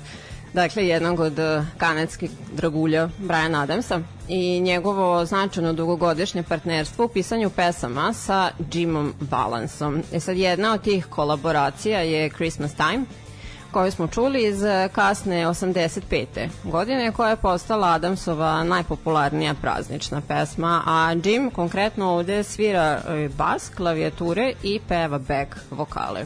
dakle, 0.54 0.88
jednog 0.88 1.20
od 1.20 1.40
e, 1.40 1.66
kanadskih 1.78 2.32
dragulja 2.54 3.10
Brian 3.18 3.56
Adamsa 3.56 4.00
i 4.28 4.60
njegovo 4.60 5.26
značajno 5.26 5.74
dugogodišnje 5.74 6.44
partnerstvo 6.44 7.06
u 7.06 7.10
pisanju 7.10 7.50
pesama 7.50 8.14
sa 8.14 8.52
Jimom 8.74 9.14
Balansom. 9.20 10.04
E 10.14 10.20
sad, 10.20 10.38
jedna 10.38 10.74
od 10.74 10.82
tih 10.82 11.06
kolaboracija 11.06 12.00
je 12.00 12.30
Christmas 12.30 12.74
Time, 12.74 13.06
koju 13.76 13.92
smo 13.92 14.08
čuli 14.08 14.48
iz 14.48 14.64
e, 14.64 14.90
kasne 14.92 15.48
85. 15.48 16.50
godine 16.64 17.12
koja 17.12 17.30
je 17.30 17.36
postala 17.36 17.88
Adamsova 17.88 18.64
najpopularnija 18.64 19.54
praznična 19.62 20.22
pesma, 20.28 20.82
a 20.86 21.16
Jim 21.24 21.52
konkretno 21.52 22.10
ovde 22.10 22.44
svira 22.44 23.02
e, 23.08 23.30
bas, 23.38 23.70
klavijature 23.70 24.54
i 24.64 24.80
peva 24.88 25.18
back 25.18 25.56
vokale. 25.72 26.26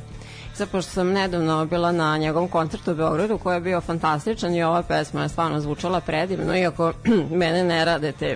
Sad, 0.54 0.70
pošto 0.70 0.92
sam 0.92 1.12
nedavno 1.12 1.66
bila 1.66 1.92
na 1.92 2.18
njegovom 2.18 2.50
koncertu 2.50 2.92
u 2.92 2.96
Beogradu 2.96 3.38
koji 3.38 3.56
je 3.56 3.62
bio 3.62 3.82
fantastičan 3.82 4.56
i 4.56 4.64
ova 4.64 4.84
pesma 4.84 5.22
je 5.22 5.30
stvarno 5.30 5.60
zvučala 5.60 6.00
predivno, 6.00 6.58
iako 6.58 6.94
mene 7.42 7.64
ne 7.64 7.86
rade 7.86 8.12
te 8.12 8.36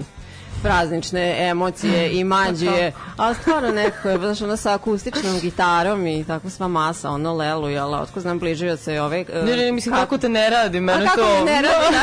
praznične 0.63 1.49
emocije 1.49 2.11
i 2.11 2.23
mađije, 2.23 2.91
ali 3.17 3.35
stvarno 3.35 3.71
neko 3.71 4.09
je, 4.09 4.17
znaš, 4.17 4.41
ono 4.41 4.57
sa 4.57 4.73
akustičnom 4.73 5.39
gitarom 5.41 6.07
i 6.07 6.23
tako 6.23 6.49
sva 6.49 6.67
masa, 6.67 7.09
ono 7.09 7.33
leluje, 7.33 7.79
ali 7.79 7.95
otko 7.95 8.19
znam 8.19 8.39
bližio 8.39 8.77
se 8.77 9.01
ove... 9.01 9.21
uh, 9.21 9.45
Ne, 9.45 9.57
ne, 9.57 9.71
mislim, 9.71 9.95
kako 9.95 10.17
te 10.17 10.29
ne 10.29 10.49
radi, 10.49 10.77
A 10.77 10.81
mene 10.81 11.05
kako 11.05 11.21
to... 11.21 11.45
me 11.45 11.51
ne 11.51 11.61
radi, 11.61 11.85
da? 11.91 12.01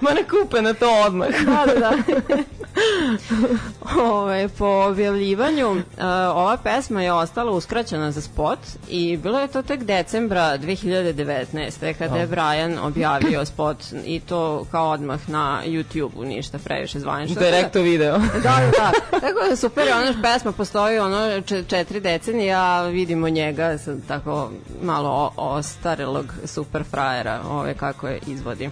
Mene 0.08 0.24
kupe 0.28 0.62
na 0.62 0.74
to 0.74 1.02
odmah. 1.06 1.28
da, 1.46 1.66
da, 1.66 1.80
da. 1.80 2.42
Ove, 4.02 4.48
po 4.48 4.66
objavljivanju 4.66 5.70
uh, 5.70 5.80
ova 6.34 6.56
pesma 6.56 7.02
je 7.02 7.12
ostala 7.12 7.52
uskraćena 7.52 8.10
za 8.10 8.20
spot 8.20 8.58
i 8.88 9.16
bilo 9.16 9.40
je 9.40 9.48
to 9.48 9.62
tek 9.62 9.84
decembra 9.84 10.58
2019. 10.58 11.94
kada 11.98 12.16
je 12.16 12.26
Brian 12.26 12.78
objavio 12.78 13.44
spot 13.44 13.76
i 14.04 14.20
to 14.20 14.66
kao 14.70 14.90
odmah 14.90 15.28
na 15.28 15.62
YouTube-u, 15.66 16.24
ništa 16.24 16.58
previše 16.58 17.00
zvanično. 17.00 17.33
Direktno 17.38 17.82
video. 17.82 18.18
Da, 18.18 18.38
da, 18.40 18.70
da. 18.70 18.92
Tako 19.20 19.48
da 19.50 19.56
super, 19.56 19.88
ona 19.92 20.22
pesma 20.22 20.52
postoji 20.52 20.98
ono 20.98 21.40
če- 21.40 21.64
četiri 21.64 22.00
decenije, 22.00 22.54
a 22.54 22.82
vidimo 22.82 23.28
njega 23.28 23.78
sa 23.78 23.96
tako 24.08 24.50
malo 24.82 25.32
ostarelog 25.36 26.26
super 26.44 26.84
frajera, 26.90 27.40
ove 27.50 27.74
kako 27.74 28.08
je 28.08 28.20
izvodi. 28.26 28.70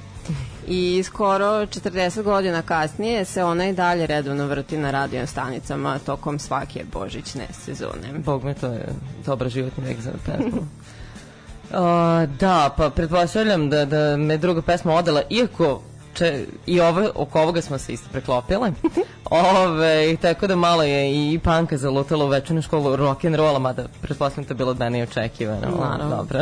I 0.66 1.02
skoro 1.04 1.46
40 1.46 2.22
godina 2.22 2.62
kasnije 2.62 3.24
se 3.24 3.44
ona 3.44 3.68
i 3.68 3.72
dalje 3.72 4.06
redovno 4.06 4.46
vrti 4.46 4.76
na 4.76 4.90
radio 4.90 5.26
stanicama 5.26 5.98
tokom 5.98 6.38
svake 6.38 6.84
božićne 6.92 7.46
sezone. 7.64 8.18
Bog 8.18 8.44
me, 8.44 8.54
to 8.54 8.66
je 8.66 8.88
dobra 9.26 9.48
životni 9.48 9.84
vek 9.84 10.00
za 10.00 10.10
pesmu. 10.26 10.66
Uh, 11.72 11.78
da, 12.38 12.74
pa 12.76 12.90
pretpostavljam 12.90 13.70
da, 13.70 13.84
da 13.84 14.16
me 14.16 14.36
druga 14.36 14.62
pesma 14.62 14.94
odela, 14.94 15.22
iako 15.30 15.82
če, 16.14 16.44
i 16.66 16.80
ovo, 16.80 17.10
oko 17.14 17.40
ovoga 17.40 17.62
smo 17.62 17.78
se 17.78 17.92
isto 17.92 18.08
preklopile. 18.12 18.72
Ove, 19.30 20.16
tako 20.16 20.46
da 20.46 20.56
malo 20.56 20.82
je 20.82 21.32
i 21.32 21.38
panka 21.38 21.76
zalutala 21.76 22.24
u 22.24 22.28
večernu 22.28 22.62
školu 22.62 22.96
rock'n'rolla, 22.96 23.58
mada 23.58 23.84
pretpostavljam 24.02 24.48
to 24.48 24.52
je 24.52 24.56
bilo 24.56 24.74
mene 24.74 24.98
i 24.98 25.02
očekivano. 25.02 25.76
Naravno. 25.80 26.16
Dobro. 26.16 26.40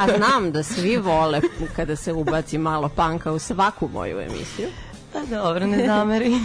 A 0.00 0.06
znam 0.16 0.52
da 0.52 0.62
svi 0.62 0.96
vole 0.96 1.40
kada 1.76 1.96
se 1.96 2.12
ubaci 2.12 2.58
malo 2.58 2.88
panka 2.88 3.32
u 3.32 3.38
svaku 3.38 3.88
moju 3.88 4.20
emisiju. 4.20 4.68
Pa 5.12 5.20
dobro, 5.30 5.66
ne 5.66 5.86
zameri. 5.86 6.30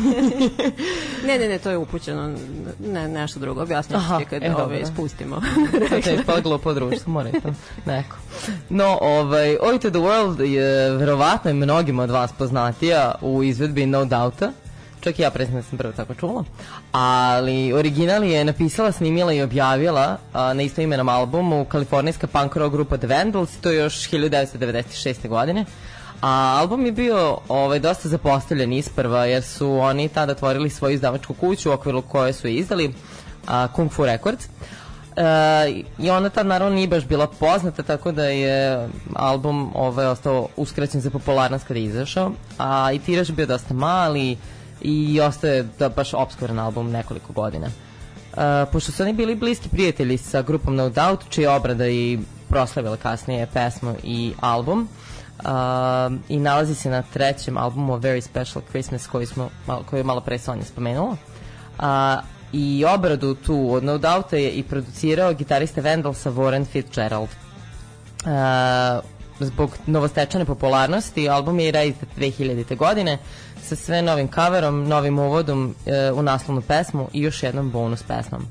Ne, 1.28 1.40
ne, 1.40 1.48
ne, 1.48 1.60
to 1.60 1.70
je 1.70 1.78
upućeno 1.78 2.36
ne, 2.80 3.08
nešto 3.08 3.40
drugo. 3.40 3.62
Objasnit 3.62 4.00
ću 4.02 4.20
ti 4.20 4.26
kad 4.26 4.44
e, 4.44 4.46
ove 4.46 4.56
dobro. 4.58 4.78
ispustimo. 4.78 5.42
to 6.04 6.10
je 6.10 6.16
ispala 6.16 6.40
glupo 6.40 6.74
društvo, 6.74 7.24
i 7.36 7.42
to 7.42 7.54
neko. 7.86 8.18
No, 8.70 8.98
ovaj, 9.02 9.58
Oi 9.62 9.80
to 9.80 9.90
the 9.90 10.00
World 10.00 10.42
je 10.42 10.92
verovatno 10.92 11.52
i 11.52 11.54
mnogima 11.54 12.04
od 12.04 12.10
vas 12.10 12.32
poznatija 12.38 13.16
u 13.22 13.44
izvedbi 13.44 13.86
No 13.86 14.06
Doubta. 14.06 14.52
Čak 15.00 15.20
i 15.20 15.22
ja 15.22 15.32
predstavno 15.32 15.64
sam 15.64 15.78
prvo 15.78 15.94
tako 15.94 16.14
čula. 16.14 16.44
Ali 16.92 17.74
original 17.74 18.24
je 18.24 18.46
napisala, 18.46 18.92
snimila 18.92 19.34
i 19.34 19.42
objavila 19.42 20.18
a, 20.34 20.54
na 20.54 20.62
istoimenom 20.62 21.10
albumu 21.10 21.66
kalifornijska 21.66 22.28
punk 22.28 22.56
rock 22.56 22.74
grupa 22.74 22.98
The 22.98 23.08
Vandals, 23.08 23.58
to 23.62 23.72
je 23.72 23.78
još 23.78 24.10
1996. 24.10 25.28
godine. 25.28 25.66
A 26.22 26.58
album 26.60 26.86
je 26.86 26.92
bio 26.92 27.38
ovaj, 27.48 27.80
dosta 27.80 28.10
zapostavljen 28.10 28.74
isprva 28.74 29.26
jer 29.26 29.44
su 29.44 29.72
oni 29.72 30.10
tada 30.10 30.32
otvorili 30.32 30.70
svoju 30.70 30.94
izdavačku 30.94 31.34
kuću 31.34 31.70
u 31.70 31.74
okviru 31.74 32.02
koje 32.02 32.34
su 32.34 32.48
izdali, 32.48 32.94
a, 33.48 33.68
Kung 33.68 33.92
Fu 33.92 34.06
Records. 34.06 34.46
E, 34.46 35.84
I 36.00 36.10
ona 36.10 36.30
tad 36.30 36.46
naravno 36.46 36.76
nije 36.76 36.88
baš 36.88 37.06
bila 37.06 37.28
poznata, 37.28 37.84
tako 37.84 38.12
da 38.12 38.26
je 38.26 38.90
album 39.16 39.72
ovaj, 39.76 40.06
ostao 40.06 40.48
uskraćen 40.56 41.02
za 41.02 41.10
popularnost 41.10 41.68
kada 41.68 41.80
je 41.80 41.86
izašao. 41.86 42.32
A 42.58 42.92
i 42.92 43.00
tiraž 43.00 43.32
bio 43.32 43.46
dosta 43.46 43.74
mali 43.74 44.38
i 44.82 45.20
ostao 45.22 45.50
je 45.50 45.68
da 45.80 45.90
baš 45.90 46.14
obskuran 46.14 46.60
album 46.60 46.92
nekoliko 46.92 47.34
godina. 47.34 47.68
E, 47.68 48.66
pošto 48.72 48.92
su 48.92 49.04
oni 49.04 49.14
bili 49.14 49.36
bliski 49.36 49.70
prijatelji 49.70 50.18
sa 50.18 50.42
grupom 50.42 50.76
No 50.76 50.90
Doubt, 50.90 51.30
čija 51.30 51.56
obrada 51.56 51.88
i 51.88 52.20
proslavila 52.50 52.98
kasnije 52.98 53.48
pesmu 53.54 53.96
i 54.04 54.34
album, 54.40 54.90
Uh, 55.40 56.18
i 56.30 56.40
nalazi 56.40 56.76
se 56.76 56.90
na 56.90 57.02
trećem 57.02 57.58
albumu 57.58 57.94
A 57.94 58.00
Very 58.00 58.22
Special 58.22 58.64
Christmas 58.70 59.08
koji, 59.08 59.26
smo, 59.26 59.50
malo, 59.68 59.84
koji 59.90 60.00
je 60.00 60.04
malo 60.04 60.22
pre 60.22 60.40
Sonja 60.40 60.64
spomenula. 60.64 61.18
Uh, 61.80 61.86
I 62.54 62.86
obradu 62.86 63.36
tu 63.36 63.74
od 63.74 63.84
No 63.84 63.98
Doubta 63.98 64.38
je 64.38 64.50
i 64.50 64.64
producirao 64.64 65.34
gitarista 65.34 65.82
Vandalsa 65.82 66.32
Warren 66.32 66.66
Fitzgerald. 66.66 67.30
Uh, 68.26 69.04
zbog 69.40 69.78
novostečane 69.86 70.46
popularnosti 70.46 71.30
album 71.30 71.60
je 71.60 71.68
i 71.68 71.72
reizdat 71.72 72.10
2000. 72.18 72.78
godine 72.78 73.18
sa 73.64 73.76
sve 73.76 74.02
novim 74.02 74.28
coverom, 74.28 74.88
novim 74.88 75.20
uvodom 75.20 75.76
uh, 76.12 76.20
u 76.20 76.22
naslovnu 76.22 76.62
pesmu 76.62 77.10
i 77.14 77.22
još 77.22 77.44
jednom 77.44 77.72
bonus 77.72 78.04
pesmom. 78.04 78.48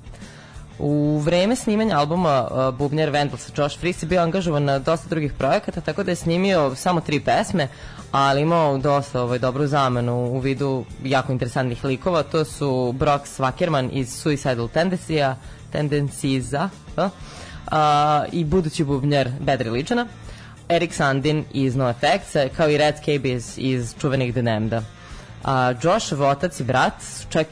U 0.79 1.19
vreme 1.25 1.57
snimanja 1.57 1.99
albuma 1.99 2.49
uh, 2.51 2.75
Bubnjar 2.75 3.11
Vandalsa 3.11 3.53
Josh 3.57 3.79
Fries 3.79 4.03
je 4.03 4.07
bio 4.07 4.21
angažovan 4.21 4.65
na 4.65 4.79
dosta 4.79 5.09
drugih 5.09 5.33
projekata, 5.33 5.81
tako 5.81 6.03
da 6.03 6.11
je 6.11 6.17
snimio 6.17 6.75
samo 6.75 7.01
tri 7.01 7.21
pesme, 7.21 7.69
ali 8.13 8.43
imao 8.43 8.79
dosta 8.79 9.23
ovaj, 9.23 9.39
dobru 9.39 9.67
zamenu 9.67 10.15
u 10.15 10.39
vidu 10.39 10.85
jako 11.05 11.33
interesantnih 11.33 11.85
likova. 11.85 12.23
To 12.23 12.45
su 12.45 12.93
Brock 12.93 13.27
Swackerman 13.27 13.89
iz 13.93 14.13
Suicidal 14.15 14.69
Tendencija, 14.69 15.37
Tendencies-a 15.73 16.69
uh, 16.97 17.11
i 18.33 18.45
budući 18.45 18.85
bubnjar 18.85 19.29
Bad 19.41 19.61
Religiona, 19.61 20.07
Eric 20.69 20.95
Sandin 20.95 21.45
iz 21.53 21.77
No 21.77 21.91
Effects, 21.91 22.57
kao 22.57 22.71
i 22.71 22.79
Red 22.79 22.95
Scabies 22.97 23.59
iz 23.59 23.95
čuvenih 24.01 24.35
Damned-a. 24.35 24.83
A 25.45 25.75
Joshov 25.83 26.23
otac 26.23 26.61
i 26.61 26.65
brat 26.65 27.03
su 27.03 27.27
čak 27.29 27.47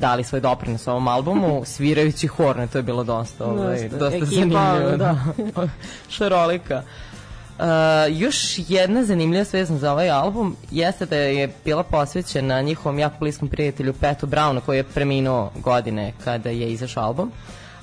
dali 0.00 0.24
svoj 0.24 0.40
doprinos 0.40 0.88
ovom 0.88 1.08
albumu 1.08 1.62
svirajući 1.74 2.26
horne, 2.26 2.66
to 2.66 2.78
je 2.78 2.82
bilo 2.82 3.04
dosta, 3.04 3.44
ovaj, 3.44 3.82
Dosta. 3.82 3.96
dosta 3.98 4.16
Ekipa, 4.16 4.30
zanimljivo. 4.30 4.96
da. 4.96 5.16
Šarolika. 6.14 6.82
Uh, 7.58 7.64
još 8.10 8.36
jedna 8.68 9.04
zanimljiva 9.04 9.44
svezna 9.44 9.78
za 9.78 9.92
ovaj 9.92 10.10
album 10.10 10.56
jeste 10.70 11.06
da 11.06 11.16
je 11.16 11.52
bila 11.64 11.82
posvećena 11.82 12.62
njihovom 12.62 12.98
jako 12.98 13.16
bliskom 13.20 13.48
prijatelju 13.48 13.92
Petu 13.92 14.26
Brownu 14.26 14.60
koji 14.60 14.76
je 14.76 14.84
preminuo 14.84 15.50
godine 15.54 16.12
kada 16.24 16.50
je 16.50 16.72
izašao 16.72 17.04
album 17.04 17.32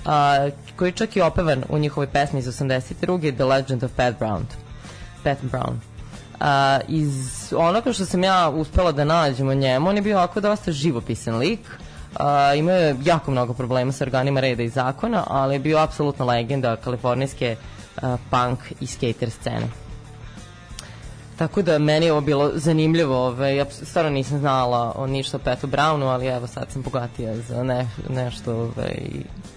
uh, 0.06 0.54
koji 0.76 0.90
je 0.90 0.94
čak 0.94 1.16
i 1.16 1.22
opevan 1.22 1.64
u 1.70 1.78
njihovoj 1.78 2.08
pesmi 2.08 2.40
iz 2.40 2.48
82. 2.48 3.36
The 3.36 3.44
Legend 3.44 3.84
of 3.84 3.92
Pat 3.96 4.20
Brown. 4.20 4.42
Pat 5.24 5.38
Brown. 5.42 5.74
Uh, 5.74 6.82
iz 6.88 7.54
onoga 7.58 7.94
što 7.94 8.06
sam 8.06 8.24
ja 8.24 8.50
uspela 8.50 8.92
da 8.92 9.04
nađem 9.04 9.50
o 9.50 9.54
njemu, 9.54 9.90
on 9.90 9.96
je 9.96 10.02
bio 10.02 10.18
ovako 10.18 10.42
dosta 10.42 10.72
živopisan 10.72 11.38
lik. 11.38 11.60
Uh, 12.20 12.58
imao 12.58 12.76
je 12.76 12.96
jako 13.06 13.32
mnogo 13.32 13.54
problema 13.54 13.92
sa 13.92 14.04
organima 14.04 14.40
reda 14.40 14.64
i 14.64 14.70
zakona, 14.70 15.24
ali 15.28 15.56
je 15.56 15.60
bio 15.60 15.78
apsolutna 15.78 16.26
legenda 16.26 16.76
kalifornijske 16.76 17.56
uh, 18.02 18.20
punk 18.30 18.60
i 18.80 18.88
skater 18.88 19.30
scene. 19.30 19.83
Tako 21.38 21.62
da 21.62 21.80
meni 21.80 22.06
je 22.06 22.12
ovo 22.12 22.22
bilo 22.22 22.52
zanimljivo, 22.54 23.28
ovaj, 23.28 23.56
ja 23.56 23.66
stvarno 23.70 24.12
nisam 24.12 24.40
znala 24.40 24.94
o 24.96 25.08
ništa 25.08 25.38
o 25.38 25.40
Petu 25.40 25.68
Brownu, 25.68 26.06
ali 26.06 26.28
evo 26.28 26.48
sad 26.48 26.72
sam 26.72 26.82
bogatija 26.82 27.38
za 27.38 27.64
ne, 27.64 27.88
nešto 28.10 28.54
ovaj, 28.56 28.96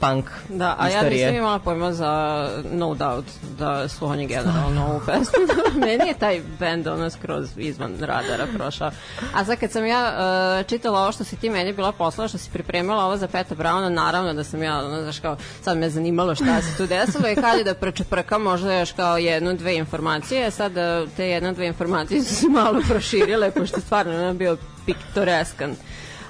punk 0.00 0.24
Da, 0.48 0.76
a 0.78 0.88
ja 0.88 0.96
istorije. 0.96 1.26
nisam 1.26 1.36
imala 1.36 1.58
pojma 1.58 1.92
za 1.92 2.48
No 2.72 2.94
Doubt 2.94 3.26
da 3.58 3.88
su 3.88 4.06
oni 4.06 4.26
generalno 4.26 4.86
ovu 4.86 5.00
pesmu. 5.06 5.32
Meni 5.86 6.08
je 6.08 6.14
taj 6.14 6.40
band 6.58 6.86
ono 6.86 7.10
skroz 7.10 7.50
izvan 7.56 7.92
radara 8.00 8.46
prošao. 8.56 8.90
A 9.34 9.44
sad 9.44 9.60
kad 9.60 9.70
sam 9.70 9.86
ja 9.86 10.12
uh, 10.60 10.66
čitala 10.66 11.00
ovo 11.00 11.12
što 11.12 11.24
si 11.24 11.36
ti 11.36 11.50
meni 11.50 11.72
bila 11.72 11.92
poslala, 11.92 12.28
što 12.28 12.38
si 12.38 12.50
pripremila 12.50 13.04
ovo 13.04 13.16
za 13.16 13.28
Peta 13.28 13.54
Browna, 13.54 13.88
naravno 13.88 14.34
da 14.34 14.44
sam 14.44 14.62
ja, 14.62 14.78
ono, 14.78 15.02
znaš 15.02 15.20
kao, 15.20 15.36
sad 15.62 15.78
me 15.78 15.90
zanimalo 15.90 16.34
šta 16.34 16.62
se 16.62 16.76
tu 16.76 16.86
desilo 16.86 17.28
i 17.28 17.34
kad 17.34 17.58
je 17.58 17.64
da 17.64 17.74
prečeprkam 17.74 18.42
možda 18.42 18.78
još 18.78 18.92
kao 18.92 19.18
jednu, 19.18 19.54
dve 19.54 19.76
informacije, 19.76 20.50
sad 20.50 20.72
uh, 20.72 21.10
te 21.16 21.28
jedne, 21.28 21.52
dve 21.52 21.66
informacije 21.66 21.75
su 22.24 22.34
se 22.34 22.48
malo 22.48 22.80
proširile, 22.88 23.50
pošto 23.50 23.80
stvarno 23.80 24.12
je 24.12 24.34
bio 24.34 24.56
piktoreskan 24.86 25.76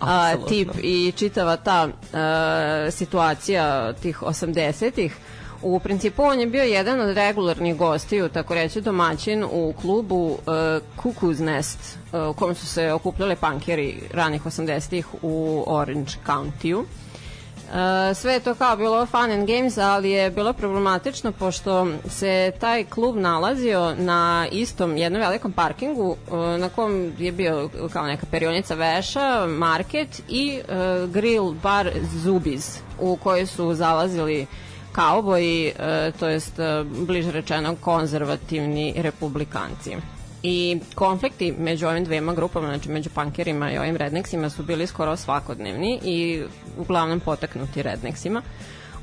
a, 0.01 0.35
tip 0.49 0.69
i 0.83 1.13
čitava 1.17 1.57
ta 1.57 1.89
a, 2.13 2.89
situacija 2.91 3.93
tih 3.93 4.23
80-ih 4.23 5.17
U 5.63 5.81
principu 5.81 6.23
on 6.23 6.41
je 6.41 6.47
bio 6.47 6.63
jedan 6.63 7.01
od 7.01 7.15
regularnih 7.17 7.77
gostiju, 7.77 8.29
tako 8.29 8.55
reći 8.55 8.81
domaćin 8.81 9.45
u 9.45 9.75
klubu 9.81 10.27
uh, 10.27 10.39
Cuckoo's 10.97 11.41
Nest, 11.41 11.99
uh, 12.13 12.29
u 12.31 12.35
kom 12.35 12.55
su 12.55 12.67
se 12.67 12.93
okupljali 12.93 13.37
punkeri 13.37 14.03
ranih 14.13 14.47
80-ih 14.47 15.07
u 15.23 15.65
Orange 15.67 16.13
County-u. 16.27 16.79
Uh, 16.81 16.87
sve 18.14 18.33
je 18.33 18.41
to 18.41 18.55
kao 18.55 18.77
bilo 18.77 19.07
fun 19.07 19.31
and 19.31 19.47
games, 19.47 19.79
ali 19.79 20.11
je 20.11 20.31
bilo 20.31 20.53
problematično 20.53 21.33
pošto 21.33 21.87
se 22.09 22.53
taj 22.61 22.85
klub 22.85 23.17
nalazio 23.17 23.95
na 23.95 24.47
istom 24.53 24.97
jednom 24.97 25.23
velikom 25.23 25.53
parkingu 25.53 26.17
na 26.59 26.69
kom 26.69 27.12
je 27.19 27.33
bio 27.33 27.71
kao 27.93 28.07
neka 28.07 28.27
perionica 28.31 28.75
veša, 28.75 29.47
market 29.47 30.23
i 30.29 30.61
grill 31.12 31.55
bar 31.62 31.91
Zubiz 32.14 32.79
u 33.01 33.17
kojoj 33.17 33.47
su 33.47 33.75
zalazili 33.75 34.47
kauboji, 34.93 35.73
to 36.19 36.29
jest 36.29 36.55
bliže 37.07 37.33
rečeno 37.33 37.77
konzervativni 37.81 38.95
republikanci. 38.97 39.97
I 40.49 40.81
konflikti 40.95 41.55
među 41.59 41.87
ovim 41.87 42.05
dvema 42.05 42.35
grupama, 42.35 42.67
znači 42.67 42.89
među 42.89 43.11
pankerima 43.15 43.73
i 43.73 43.79
ovim 43.79 43.97
redneksima 43.97 44.51
su 44.51 44.63
bili 44.63 44.87
skoro 44.87 45.17
svakodnevni 45.17 46.01
i 46.05 46.43
uglavnom 46.79 47.21
potaknuti 47.21 47.83
redneksima 47.83 48.43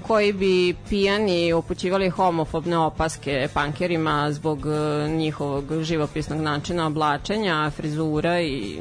koji 0.08 0.34
bi 0.34 0.76
pijani 0.90 1.54
upućivali 1.54 2.10
homofobne 2.10 2.78
opaske 2.78 3.48
pankerima 3.54 4.32
zbog 4.32 4.66
e, 4.66 5.10
njihovog 5.10 5.84
živopisnog 5.84 6.40
načina 6.42 6.88
oblačenja, 6.88 7.72
frizura 7.76 8.42
i 8.42 8.80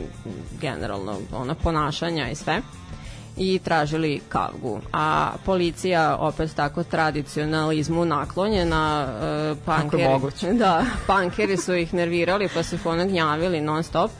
generalno 0.60 1.18
ona 1.32 1.54
ponašanja 1.54 2.30
i 2.30 2.34
sve 2.34 2.62
i 3.36 3.58
tražili 3.58 4.20
kavgu. 4.28 4.80
A 4.92 5.30
policija 5.44 6.16
opet 6.20 6.54
tako 6.54 6.82
tradicionalizmu 6.82 8.04
naklonjena 8.04 9.06
uh, 9.52 9.58
pankeri, 9.64 10.54
da, 10.62 10.84
pankeri 11.06 11.56
su 11.56 11.74
ih 11.74 11.94
nervirali 11.94 12.48
pa 12.54 12.62
su 12.62 12.74
ih 12.74 12.86
ono 12.86 13.06
gnjavili 13.06 13.60
non 13.60 13.82
stop 13.82 14.10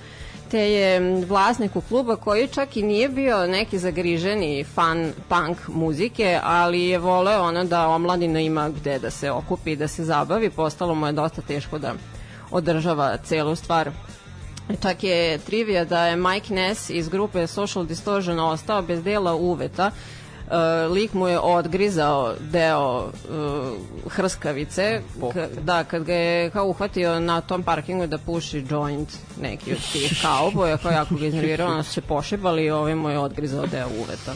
te 0.53 0.73
je 0.73 1.25
vlasnik 1.25 1.77
u 1.77 1.81
kluba 1.81 2.17
koji 2.17 2.49
čak 2.49 2.77
i 2.77 2.83
nije 2.83 3.09
bio 3.09 3.47
neki 3.47 3.79
zagriženi 3.79 4.65
fan 4.65 5.13
punk 5.29 5.59
muzike, 5.69 6.41
ali 6.43 6.81
je 6.81 6.99
voleo 6.99 7.43
ono 7.43 7.65
da 7.65 7.89
omladina 7.89 8.41
ima 8.41 8.69
gde 8.69 8.99
da 8.99 9.11
se 9.11 9.31
okupi, 9.31 9.77
da 9.77 9.89
se 9.89 10.05
zabavi, 10.05 10.51
postalo 10.51 10.95
mu 10.95 11.07
je 11.07 11.13
dosta 11.13 11.43
teško 11.43 11.79
da 11.79 11.95
održava 12.51 13.17
celu 13.17 13.55
stvar 13.55 13.91
Čak 14.83 15.05
je 15.05 15.39
trivija 15.39 15.85
da 15.85 16.07
je 16.07 16.17
Mike 16.17 16.55
Ness 16.55 16.91
iz 16.91 17.09
grupe 17.09 17.47
Social 17.47 17.85
Distortion 17.85 18.41
ostao 18.41 18.83
bez 18.83 19.03
dela 19.03 19.35
uveta. 19.35 19.91
Uh, 20.47 20.93
lik 20.93 21.13
mu 21.13 21.29
je 21.29 21.39
odgrizao 21.39 22.35
deo 22.41 23.05
uh, 23.05 24.11
hrskavice 24.11 25.01
K 25.33 25.49
da 25.63 25.85
kad 25.85 26.05
ga 26.05 26.13
je 26.13 26.51
kao 26.51 26.67
uhvatio 26.67 27.21
na 27.21 27.41
tom 27.41 27.63
parkingu 27.63 28.07
da 28.07 28.19
puši 28.19 28.65
joint 28.71 29.09
neki 29.41 29.73
od 29.73 29.93
tih 29.93 30.19
kauboja 30.23 30.77
kao 30.77 30.91
jako 30.91 31.15
ga 31.15 31.27
iznervirao 31.27 31.71
ono 31.71 31.83
se 31.83 32.01
pošibali 32.01 32.65
i 32.65 32.71
ovaj 32.71 32.95
mu 32.95 33.11
je 33.11 33.19
odgrizao 33.19 33.67
deo 33.67 33.89
uveta 33.89 34.33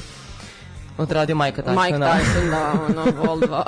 Odradio 0.99 1.37
Majka 1.37 1.63
Tyson. 1.63 1.85
Mike 1.85 1.99
Tyson 1.99 2.51
da 2.51 2.73
ono 2.89 3.05
vol 3.23 3.41
2 3.41 3.63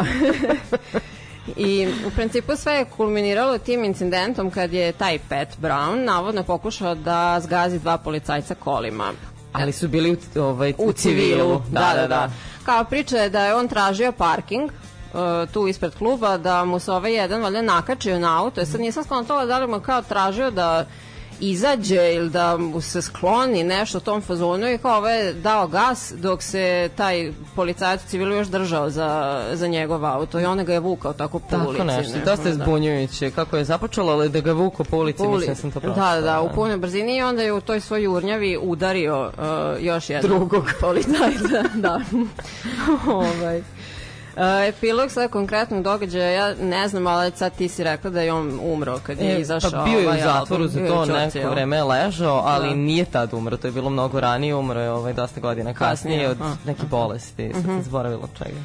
I 1.57 1.89
u 2.07 2.11
principu 2.11 2.57
sve 2.57 2.75
je 2.75 2.85
kulminiralo 2.85 3.59
tim 3.59 3.85
incidentom 3.85 4.51
kad 4.51 4.73
je 4.73 4.93
taj 4.93 5.19
Pat 5.29 5.49
Brown 5.63 6.05
navodno 6.05 6.43
pokušao 6.43 6.95
da 6.95 7.41
zgazi 7.41 7.79
dva 7.79 7.99
policajca 7.99 8.55
kolima. 8.55 9.13
Ali 9.53 9.73
su 9.73 9.89
bili 9.89 10.17
u, 10.35 10.41
ovaj, 10.41 10.75
U 10.79 10.93
civilu, 10.93 11.63
da, 11.71 11.93
da, 11.97 12.07
da. 12.07 12.31
Kao 12.65 12.85
priča 12.85 13.17
je 13.17 13.31
da 13.31 13.45
je 13.45 13.55
on 13.55 13.69
tražio 13.69 14.13
parking 14.13 14.71
uh, 14.71 15.51
tu 15.53 15.69
ispred 15.69 15.95
kluba, 15.95 16.37
da 16.37 16.65
mu 16.65 16.79
se 16.79 16.93
ovaj 16.93 17.15
jedan 17.15 17.43
valjda 17.43 17.63
nakačio 17.63 18.19
na 18.19 18.43
auto. 18.43 18.61
E 18.61 18.67
sad 18.67 18.81
nisam 18.81 19.05
skontala 19.05 19.47
da 19.47 19.59
li 19.59 19.67
mu 19.67 19.81
kao 19.81 20.03
tražio 20.03 20.51
da 20.51 20.87
izađe 21.41 22.15
ili 22.15 22.31
da 22.31 22.57
mu 22.57 22.81
se 22.81 23.03
skloni 23.03 23.65
nešto 23.65 24.01
tom 24.01 24.23
fazonu 24.23 24.71
i 24.71 24.79
kao 24.79 24.99
ovaj 24.99 25.33
dao 25.33 25.69
gas 25.69 26.13
dok 26.17 26.43
se 26.43 26.91
taj 26.97 27.33
policajac 27.57 28.01
civilu 28.07 28.35
još 28.35 28.47
držao 28.49 28.91
za, 28.91 29.43
za 29.53 29.67
njegov 29.67 30.07
auto 30.07 30.41
i 30.41 30.45
on 30.45 30.65
ga 30.65 30.73
je 30.73 30.81
vukao 30.81 31.13
tako 31.13 31.39
po 31.39 31.57
ulici. 31.57 31.73
Tako 31.73 31.85
nešto, 31.85 32.19
ne, 32.19 32.25
dosta 32.25 32.49
je 32.49 32.55
da. 32.55 32.65
zbunjujuće. 32.65 33.31
Kako 33.31 33.57
je 33.57 33.65
započelo, 33.65 34.13
ali 34.13 34.29
da 34.29 34.41
ga 34.41 34.53
vuko 34.53 34.85
po 34.85 34.97
ulici, 34.97 35.23
Uli- 35.23 35.39
mislim 35.39 35.57
sam 35.57 35.71
to 35.71 35.81
prošla. 35.81 36.15
Da, 36.15 36.21
da, 36.21 36.21
da, 36.21 36.41
u 36.41 36.49
punoj 36.55 36.77
brzini 36.77 37.17
i 37.17 37.23
onda 37.23 37.43
je 37.43 37.53
u 37.53 37.61
toj 37.61 37.81
svojoj 37.81 38.07
urnjavi 38.07 38.59
udario 38.63 39.27
uh, 39.27 39.85
još 39.85 40.11
jednog 40.11 40.39
Drugog. 40.39 40.71
policajca. 40.81 41.65
da. 41.75 42.01
ovaj. 43.07 43.63
Uh, 44.39 44.45
epilog 44.69 45.11
sada 45.11 45.29
konkretnog 45.29 45.83
događaja, 45.83 46.31
ja 46.31 46.55
ne 46.55 46.89
znam, 46.89 47.07
ali 47.07 47.33
sad 47.35 47.53
ti 47.55 47.69
si 47.69 47.85
rekla 47.85 48.11
da 48.11 48.21
je 48.23 48.33
on 48.33 48.61
umro 48.63 48.99
kad 49.03 49.21
je 49.21 49.37
E, 49.37 49.41
izašao 49.41 49.71
pa 49.71 49.83
bio 49.83 49.99
je 49.99 50.07
u 50.07 50.09
ovaj 50.09 50.21
zatvoru 50.21 50.63
album. 50.65 50.69
za 50.69 50.89
to 50.89 51.07
neko 51.07 51.51
vreme 51.51 51.77
je 51.77 51.85
ležao, 51.85 52.43
ali 52.45 52.69
Da. 52.69 52.75
nije 52.75 53.05
tad 53.05 53.35
umro, 53.35 53.57
to 53.57 53.67
je 53.67 53.73
bilo 53.73 53.91
mnogo 53.91 54.21
ranije, 54.21 54.55
umro 54.55 54.81
je 54.81 54.91
ovaj, 54.91 55.13
dosta 55.13 55.41
godina 55.41 55.75
kasnije, 55.75 55.89
Kasnije, 56.19 56.31
od 56.31 56.37
aha. 56.41 56.57
neke 56.65 56.83
bolesti, 56.83 57.51
sad 57.55 57.63
sam 57.65 57.83
zaboravila 57.83 58.29
čega. 58.39 58.59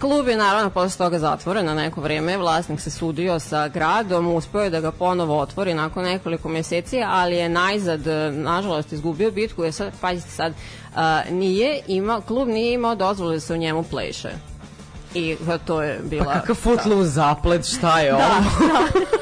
Klub 0.00 0.28
je 0.28 0.36
naravno 0.36 0.70
posle 0.70 0.98
toga 0.98 1.18
zatvoren 1.18 1.66
na 1.66 1.74
neko 1.74 2.00
vreme, 2.00 2.36
vlasnik 2.36 2.80
se 2.80 2.90
sudio 2.90 3.38
sa 3.38 3.68
gradom, 3.68 4.26
uspeo 4.28 4.62
je 4.62 4.70
da 4.70 4.80
ga 4.80 4.92
ponovo 4.92 5.38
otvori 5.38 5.74
nakon 5.74 6.04
nekoliko 6.04 6.48
meseci, 6.48 7.02
ali 7.02 7.36
je 7.36 7.48
najzad, 7.48 8.06
e, 8.06 8.30
nažalost, 8.32 8.92
izgubio 8.92 9.30
bitku, 9.30 9.64
jer 9.64 9.72
sad, 9.72 9.92
pazite 10.00 10.30
sad, 10.30 10.52
a, 10.96 11.20
nije 11.30 11.80
ima, 11.86 12.20
klub 12.20 12.48
nije 12.48 12.72
imao 12.74 12.94
dozvole 12.94 13.34
da 13.34 13.40
se 13.40 13.54
u 13.54 13.58
njemu 13.58 13.82
pleše. 13.82 14.28
I 15.14 15.36
to 15.64 15.82
je 15.82 16.00
bila... 16.02 16.24
Pa 16.24 16.32
kakav 16.40 16.56
footloose 16.56 17.10
zaplet, 17.10 17.66
šta 17.66 18.00
je 18.00 18.14
ovo? 18.14 18.24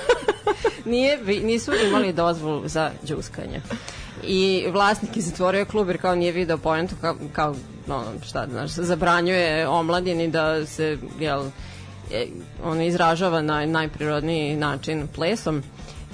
Nije, 0.84 1.16
vi- 1.16 1.41
nisu 1.41 1.72
imali 1.89 2.12
dozvolu 2.12 2.68
za 2.68 2.91
džuskanje. 3.07 3.61
I 4.22 4.66
vlasnik 4.72 5.16
je 5.16 5.22
zatvorio 5.22 5.64
klub 5.64 5.89
jer 5.89 6.01
kao 6.01 6.14
nije 6.14 6.32
video 6.32 6.59
pojentu 6.59 6.95
kao, 7.01 7.16
kao 7.32 7.55
ono, 7.89 8.05
šta 8.26 8.47
znaš, 8.51 8.70
zabranjuje 8.70 9.68
omladini 9.68 10.28
da 10.28 10.66
se 10.66 10.99
jel, 11.20 11.45
e, 12.12 12.26
ono 12.64 12.82
izražava 12.82 13.43
na 13.43 13.66
najprirodniji 13.66 14.57
način 14.57 15.09
plesom 15.14 15.62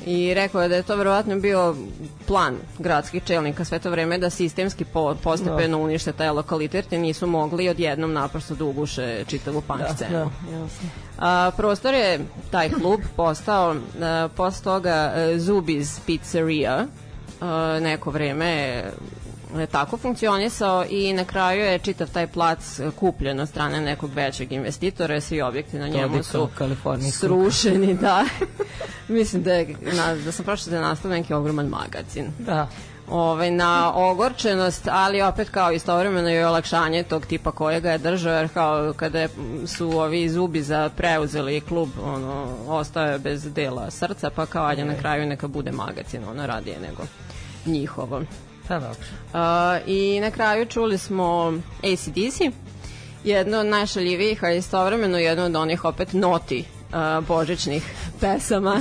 i 0.07 0.35
rekao 0.35 0.63
je 0.63 0.69
da 0.69 0.77
je 0.77 0.83
to 0.83 0.97
verovatno 0.97 1.37
bio 1.37 1.77
plan 2.27 2.57
gradskih 2.79 3.25
čelnika 3.25 3.65
sve 3.65 3.79
to 3.79 3.91
vreme 3.91 4.19
da 4.19 4.31
sistemski 4.31 4.85
po, 4.85 5.15
postepeno 5.23 5.79
unište 5.79 6.13
taj 6.13 6.31
lokalitet 6.31 6.93
jer 6.93 7.01
nisu 7.01 7.27
mogli 7.27 7.69
odjednom 7.69 8.13
naprosto 8.13 8.55
da 8.55 8.65
uguše 8.65 9.25
čitavu 9.27 9.61
punk 9.61 9.81
scenu. 9.95 10.13
Da, 10.13 10.31
jasno. 10.53 10.89
A, 11.19 11.51
prostor 11.57 11.95
je 11.95 12.21
taj 12.51 12.71
klub 12.71 13.01
postao 13.17 13.77
a, 14.01 14.29
posle 14.37 14.65
toga 14.65 15.13
a, 15.15 15.19
Zubi's 15.39 16.01
Pizzeria 16.07 16.87
a, 17.41 17.79
neko 17.83 18.11
vreme 18.11 18.83
tako 19.71 19.97
funkcionisao 19.97 20.85
i 20.91 21.13
na 21.13 21.25
kraju 21.25 21.61
je 21.61 21.79
čitav 21.79 22.11
taj 22.11 22.27
plac 22.27 22.81
kupljen 22.97 23.41
od 23.41 23.49
strane 23.49 23.81
nekog 23.81 24.11
većeg 24.15 24.53
investitora, 24.53 25.21
svi 25.21 25.43
objekti 25.43 25.79
na 25.79 25.89
njemu 25.89 26.23
su 26.23 26.49
srušeni, 27.13 27.95
da. 28.01 28.25
Mislim 29.09 29.43
da, 29.43 29.53
je, 29.53 29.77
na, 29.97 30.15
da 30.15 30.33
sam 30.33 30.45
prošla 30.45 30.71
da 30.71 30.77
je 30.77 30.83
nastao 30.83 31.11
neki 31.11 31.35
ogroman 31.35 31.67
magazin 31.67 32.27
Da. 32.39 32.69
ovaj, 33.09 33.51
na 33.51 33.93
ogorčenost, 33.95 34.89
ali 34.91 35.23
opet 35.23 35.51
kao 35.51 35.73
istovremeno 35.73 36.31
i 36.31 36.45
olakšanje 36.45 37.03
tog 37.03 37.27
tipa 37.27 37.51
kojega 37.51 37.91
je 37.91 37.99
držao, 37.99 38.35
jer 38.35 38.49
kao 38.49 38.93
kada 38.97 39.21
je, 39.21 39.29
su 39.67 39.91
ovi 39.91 40.29
zubi 40.29 40.63
za 40.63 40.91
preuzeli 40.97 41.61
klub, 41.61 41.89
ono, 42.05 42.47
ostao 42.67 43.07
je 43.07 43.19
bez 43.19 43.53
dela 43.53 43.91
srca, 43.91 44.31
pa 44.31 44.47
kao 44.47 44.67
ajde 44.67 44.85
na 44.85 44.95
kraju 44.95 45.27
neka 45.27 45.49
bude 45.49 45.73
magazin, 45.73 46.25
ono 46.25 46.47
radije 46.47 46.77
nego 46.81 47.03
njihovo. 47.67 48.23
Pa 48.69 48.75
dobro. 48.75 48.99
Uh, 49.33 49.89
I 49.89 50.21
na 50.21 50.31
kraju 50.31 50.67
čuli 50.67 50.99
smo 50.99 51.53
ACDC, 51.83 52.41
jedno 53.25 53.59
od 53.59 53.67
najšaljivijih, 53.67 54.45
a 54.45 54.51
istovremeno 54.51 55.19
jedno 55.19 55.45
od 55.45 55.57
onih 55.57 55.85
opet 55.85 56.13
noti 56.13 56.65
uh, 56.95 57.27
božićnih 57.27 57.95
pesama 58.21 58.81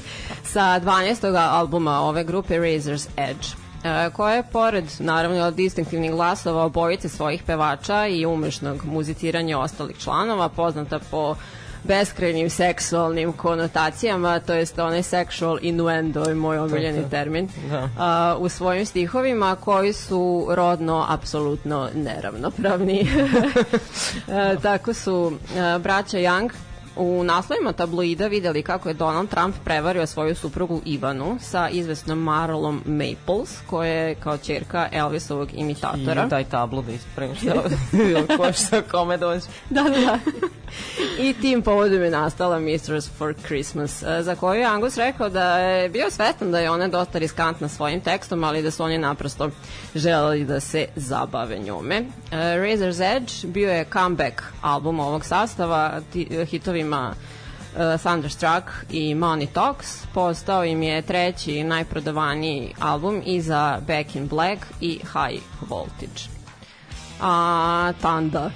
sa 0.52 0.80
12. 0.80 1.50
albuma 1.50 2.00
ove 2.00 2.24
grupe 2.24 2.54
Razor's 2.54 3.08
Edge 3.16 3.46
uh, 3.84 4.14
koja 4.14 4.34
je 4.34 4.42
pored 4.52 4.84
naravno 4.98 5.50
distinktivnih 5.50 6.10
glasova 6.10 6.64
obojice 6.64 7.08
svojih 7.08 7.42
pevača 7.42 8.06
i 8.06 8.26
umešnog 8.26 8.84
muziciranja 8.84 9.58
ostalih 9.58 9.96
članova 9.96 10.48
poznata 10.48 10.98
po 11.10 11.34
beskrajnim 11.84 12.50
seksualnim 12.50 13.32
konotacijama, 13.32 14.40
to 14.40 14.54
jest 14.54 14.78
onaj 14.78 15.02
sexual 15.02 15.58
innuendo 15.62 16.24
je 16.24 16.34
moj 16.34 16.58
omiljeni 16.58 17.10
termin, 17.10 17.48
Da. 17.70 17.88
a, 17.98 18.36
u 18.38 18.48
svojim 18.48 18.86
stihovima 18.86 19.56
koji 19.56 19.92
su 19.92 20.46
rodno 20.50 21.06
apsolutno 21.08 21.88
neravnopravni. 21.94 23.06
E, 24.28 24.56
tako 24.62 24.94
su 24.94 25.32
e, 25.56 25.78
braća 25.78 26.18
Young 26.18 26.50
u 26.96 27.24
naslovima 27.24 27.72
tabloida 27.72 28.26
videli 28.26 28.62
kako 28.62 28.88
je 28.88 28.94
Donald 28.94 29.28
Trump 29.28 29.56
prevario 29.64 30.06
svoju 30.06 30.34
suprugu 30.34 30.80
Ivanu 30.84 31.36
sa 31.40 31.68
izvesnom 31.68 32.18
Marlom 32.18 32.82
Maples, 32.86 33.58
koja 33.66 33.92
je 33.92 34.14
kao 34.14 34.38
čerka 34.38 34.88
Elvisovog 34.92 35.48
imitatora. 35.54 36.26
I 36.26 36.30
taj 36.30 36.44
tablo 36.44 36.82
da 36.82 36.92
ispravim 36.92 37.34
šta 37.36 37.54
ko 38.36 38.52
šta 38.52 38.82
kome 38.82 39.16
dođe. 39.16 39.46
da, 39.70 39.82
da, 39.82 39.90
da. 39.90 40.18
I 41.18 41.32
tim 41.32 41.62
povodom 41.62 42.02
je 42.02 42.10
nastala 42.10 42.58
Mistress 42.58 43.10
for 43.18 43.34
Christmas, 43.46 44.02
e, 44.02 44.22
za 44.22 44.34
koju 44.34 44.60
je 44.60 44.66
Angus 44.66 44.96
rekao 44.96 45.28
da 45.28 45.58
je 45.58 45.88
bio 45.88 46.10
svestan 46.10 46.50
da 46.50 46.60
je 46.60 46.70
ona 46.70 46.88
dosta 46.88 47.18
riskantna 47.18 47.68
svojim 47.68 48.00
tekstom, 48.00 48.44
ali 48.44 48.62
da 48.62 48.70
su 48.70 48.84
oni 48.84 48.98
naprosto 48.98 49.50
želeli 49.94 50.44
da 50.44 50.60
se 50.60 50.86
zabave 50.96 51.58
njome. 51.58 51.96
E, 51.96 52.36
Razor's 52.36 53.16
Edge 53.16 53.52
bio 53.52 53.70
je 53.70 53.86
comeback 53.92 54.42
album 54.62 55.00
ovog 55.00 55.24
sastava 55.24 56.00
ti, 56.12 56.28
e, 56.30 56.46
hitovima 56.84 57.14
uh, 57.76 58.00
Thunderstruck 58.00 58.64
i 58.90 59.14
Money 59.14 59.46
Talks. 59.46 60.06
Postao 60.14 60.64
im 60.64 60.82
je 60.82 61.02
treći 61.02 61.64
najprodavaniji 61.64 62.74
album 62.80 63.22
iza 63.24 63.80
Back 63.86 64.16
in 64.16 64.28
Black 64.28 64.66
i 64.80 64.98
High 64.98 65.42
Voltage. 65.60 66.28
A 67.20 67.92
Tanda. 68.02 68.50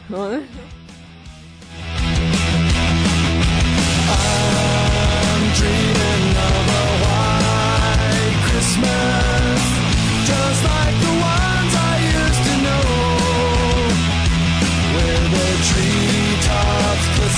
dreaming 5.55 6.37
of 6.37 6.69
a 6.69 6.87
white 7.03 8.39
Christmas, 8.49 9.61
just 10.29 10.61
like 10.65 10.97
the 11.07 11.15
ones 11.35 11.73
I 11.75 11.95
used 12.19 12.43
to 12.49 12.55
know, 12.65 12.85
where 14.95 15.25
the 15.35 15.47
treetops 15.69 15.98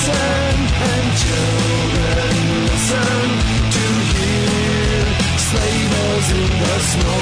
and 0.08 1.06
children 1.24 2.32
listen 2.64 3.28
to 3.74 3.84
hear 4.10 5.04
sleigh 5.36 5.84
bells 5.92 6.28
in 6.40 6.50
the 6.62 6.76
snow. 6.90 7.20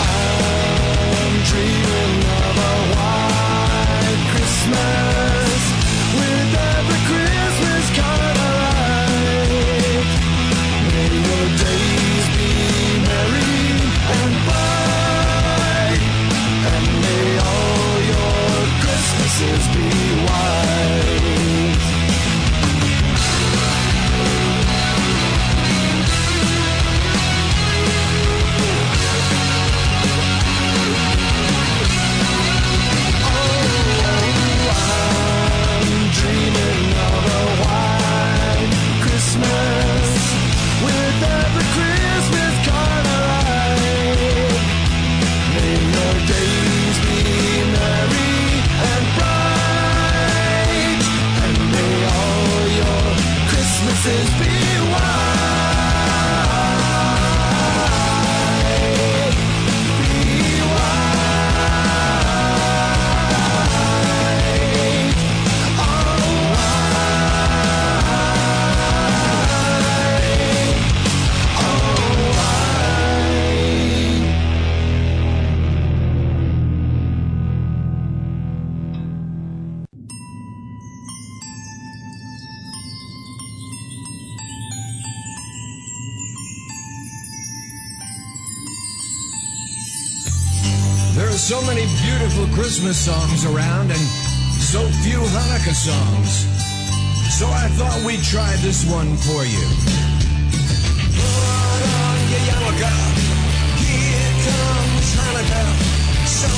I'm 0.00 1.34
dreaming 1.50 2.23
so 91.44 91.60
many 91.66 91.84
beautiful 92.00 92.46
Christmas 92.54 92.96
songs 92.96 93.44
around 93.44 93.90
and 93.90 94.00
so 94.64 94.80
few 95.04 95.20
Hanukkah 95.20 95.76
songs. 95.76 96.48
So 97.36 97.44
I 97.46 97.68
thought 97.76 98.02
we'd 98.06 98.24
try 98.24 98.56
this 98.64 98.88
one 98.90 99.14
for 99.28 99.44
you. 99.44 99.66
Put 101.12 101.82
on 102.00 102.18
your 102.32 102.42
yarmulke. 102.48 102.92
Here 103.76 104.32
comes 104.40 105.08
Hanukkah. 105.20 105.68
So 106.24 106.48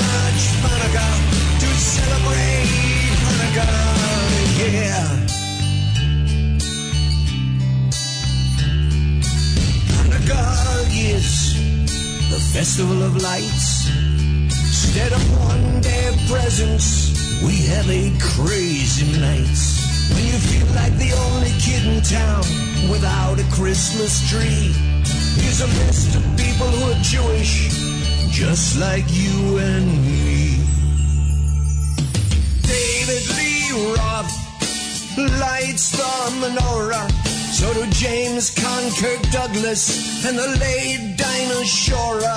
much 0.00 0.42
Hanukkah 0.64 1.12
to 1.60 1.68
celebrate 1.76 2.72
Hanukkah. 3.28 3.84
Yeah. 4.64 5.12
Hanukkah 9.92 10.88
is 10.88 11.52
the 12.30 12.40
festival 12.54 13.02
of 13.02 13.20
lights. 13.20 14.01
Instead 14.84 15.12
of 15.12 15.38
one 15.38 15.80
day 15.80 16.08
of 16.08 16.16
presents, 16.28 17.14
we 17.40 17.56
have 17.70 17.88
a 17.88 18.10
crazy 18.18 19.06
night. 19.20 19.56
When 20.12 20.24
you 20.26 20.36
feel 20.50 20.66
like 20.74 20.92
the 20.98 21.12
only 21.30 21.52
kid 21.62 21.86
in 21.86 22.02
town 22.02 22.42
without 22.90 23.38
a 23.38 23.44
Christmas 23.54 24.28
tree, 24.28 24.74
here's 25.40 25.60
a 25.60 25.70
list 25.86 26.16
of 26.16 26.22
people 26.36 26.66
who 26.66 26.90
are 26.90 27.00
Jewish, 27.00 27.70
just 28.28 28.76
like 28.80 29.04
you 29.08 29.58
and 29.58 29.86
me. 30.04 30.58
David 32.66 33.24
Lee 33.38 33.94
Roth 33.94 34.34
lights 35.40 35.92
the 35.92 36.12
menorah. 36.42 37.08
So 37.54 37.72
do 37.72 37.88
James 37.92 38.52
Conker 38.52 39.16
Douglas 39.30 40.26
and 40.26 40.36
the 40.36 40.48
late 40.58 41.16
Dinah 41.16 41.64
Shora. 41.64 42.36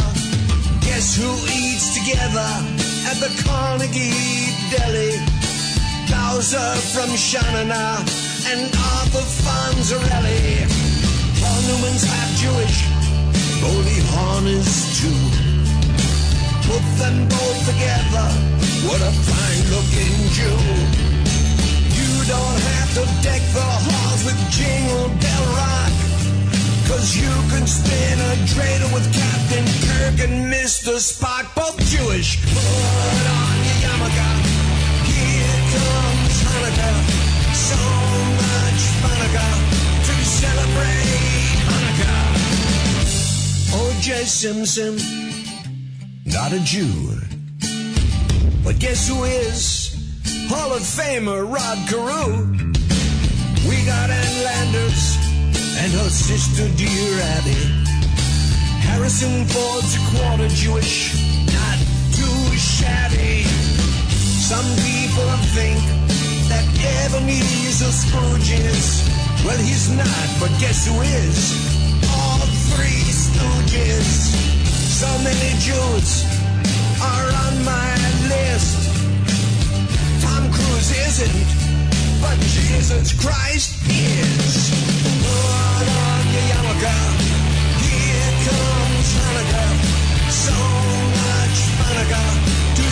Guess 0.86 1.18
who 1.18 1.65
eats 1.76 1.98
together 2.00 2.50
at 3.10 3.18
the 3.20 3.32
Carnegie 3.44 4.56
Deli? 4.72 5.12
Bowser 6.10 6.72
from 6.94 7.10
Shanana 7.28 8.00
and 8.52 8.62
Arthur 8.92 9.26
Fonzarelli. 9.44 10.64
Paul 11.40 11.60
Newman's 11.68 12.04
half 12.04 12.32
Jewish, 12.44 12.78
Goldie 13.62 14.04
Hawn 14.12 14.48
is 14.48 14.72
too. 15.00 15.22
Put 16.70 16.84
them 17.02 17.18
both 17.28 17.60
together, 17.72 18.28
what 18.88 19.02
a 19.02 19.12
fine 19.28 19.64
looking 19.76 20.16
Jew. 20.38 20.60
You 21.98 22.12
don't 22.34 22.60
have 22.72 22.90
to 22.98 23.04
deck 23.24 23.42
the 23.54 23.70
halls 23.86 24.22
with 24.24 24.40
Jingle 24.52 25.10
Bell. 25.20 25.36
Cause 26.88 27.18
you 27.18 27.30
can 27.50 27.66
spin 27.66 28.20
a 28.20 28.36
dreidel 28.46 28.94
with 28.94 29.12
Captain 29.12 29.66
Kirk 29.88 30.20
and 30.28 30.54
Mr. 30.54 30.98
Spock, 31.02 31.54
both 31.56 31.78
Jewish. 31.90 32.42
Put 32.46 33.26
on 33.26 33.58
your 33.66 33.78
yarmulke. 33.84 34.30
Here 35.10 35.60
comes 35.74 36.36
Hanukkah. 36.46 36.98
So 37.54 37.82
much 38.42 38.82
Hanukkah 39.02 39.56
to 40.06 40.14
celebrate 40.26 41.58
Hanukkah. 41.70 42.26
O.J. 43.82 44.26
Simpson, 44.26 44.94
not 46.26 46.54
a 46.54 46.60
Jew. 46.60 47.16
But 48.64 48.78
guess 48.80 49.08
who 49.08 49.24
is? 49.24 49.96
Hall 50.50 50.72
of 50.74 50.82
Famer 50.82 51.52
Rod 51.52 51.78
Carew. 51.90 52.46
We 53.68 53.84
got 53.86 54.10
Ann 54.12 54.44
Landers 54.44 55.25
and 55.78 55.92
her 55.92 56.10
sister 56.10 56.68
dear 56.78 57.20
Abby. 57.36 57.62
Harrison 58.88 59.46
Ford's 59.46 59.96
a 59.96 60.02
quarter 60.12 60.48
Jewish, 60.50 61.16
not 61.52 61.80
too 62.16 62.58
shabby. 62.58 63.44
Some 64.50 64.66
people 64.86 65.30
think 65.58 65.80
that 66.50 66.66
Ebenezer 67.04 67.92
Scrooge 67.92 68.52
is. 68.52 69.04
Well, 69.44 69.58
he's 69.58 69.90
not, 69.92 70.28
but 70.40 70.52
guess 70.60 70.88
who 70.88 71.02
is? 71.02 71.54
All 72.14 72.40
three 72.72 73.04
stooges. 73.12 74.32
So 75.02 75.10
many 75.24 75.52
Jews 75.60 76.26
are 77.02 77.28
on 77.46 77.54
my 77.64 77.92
list. 78.32 78.90
Tom 80.24 80.52
Cruise 80.52 80.92
is 80.92 81.06
isn't, 81.20 82.22
but 82.22 82.38
Jesus 82.40 83.14
Christ 83.22 83.72
is. 83.90 85.05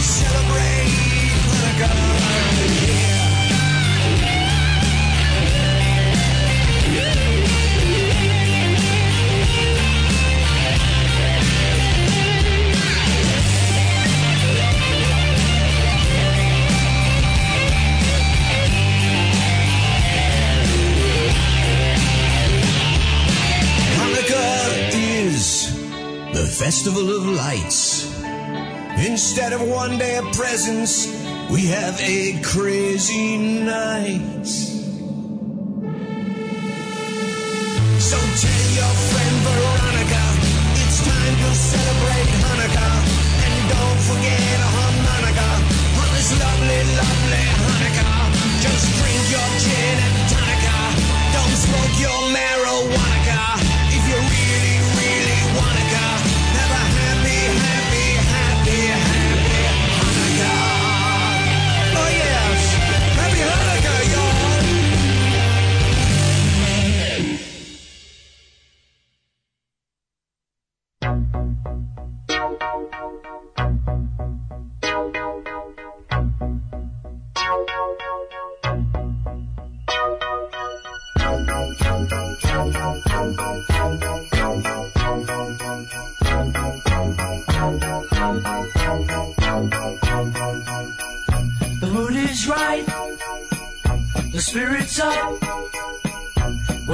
Celebrate 0.04 0.90
Hanukkah. 1.48 1.96
Yeah. 2.88 3.23
The 26.44 26.50
festival 26.50 27.08
of 27.16 27.26
lights. 27.26 28.12
Instead 29.08 29.54
of 29.54 29.62
one 29.62 29.98
day 29.98 30.18
of 30.18 30.26
presents, 30.34 31.08
we 31.50 31.62
have 31.68 31.96
eight 32.02 32.44
crazy 32.44 33.38
nights. 33.64 34.52
So 38.10 38.18
tell 38.44 38.66
your 38.76 38.94
friend 39.08 39.36
Veronica, 39.48 40.24
it's 40.84 41.00
time 41.08 41.36
to 41.44 41.50
celebrate 41.56 42.30
Hanukkah. 42.44 42.98
And 43.48 43.56
don't 43.72 44.02
forget 44.12 44.56
a 44.68 44.70
harmonica 44.76 45.50
on 45.96 46.10
this 46.12 46.30
lovely, 46.44 46.82
lovely 47.00 47.46
Hanukkah. 47.64 48.20
Just 48.60 48.86
drink 49.00 49.24
your 49.32 49.50
gin 49.64 49.96
and 50.08 50.18
tonica. 50.28 50.78
Don't 51.36 51.56
smoke 51.66 51.96
your 52.04 52.20
marijuana. 52.36 53.23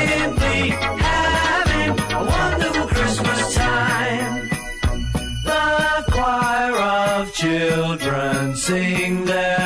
Simply 0.00 0.70
having 0.70 1.90
a 2.00 2.24
wonderful 2.24 2.86
Christmas 2.86 3.54
time. 3.54 4.48
The 5.44 6.04
choir 6.10 6.74
of 6.74 7.34
children 7.34 8.56
sing 8.56 9.26
their 9.26 9.59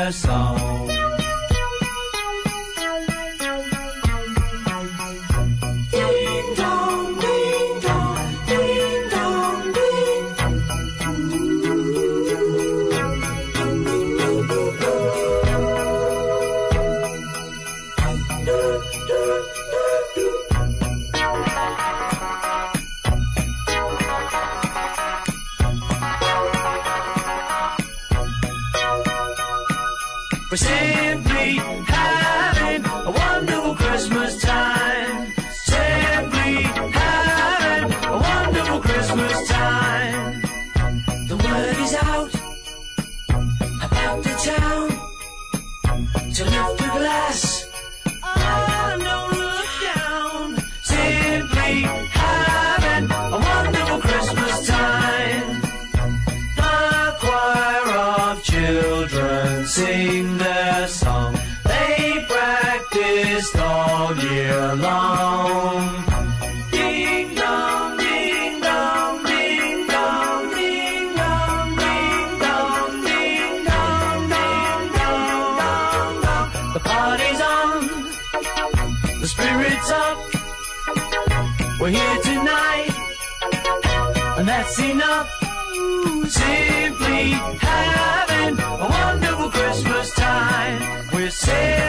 Você. 91.34 91.83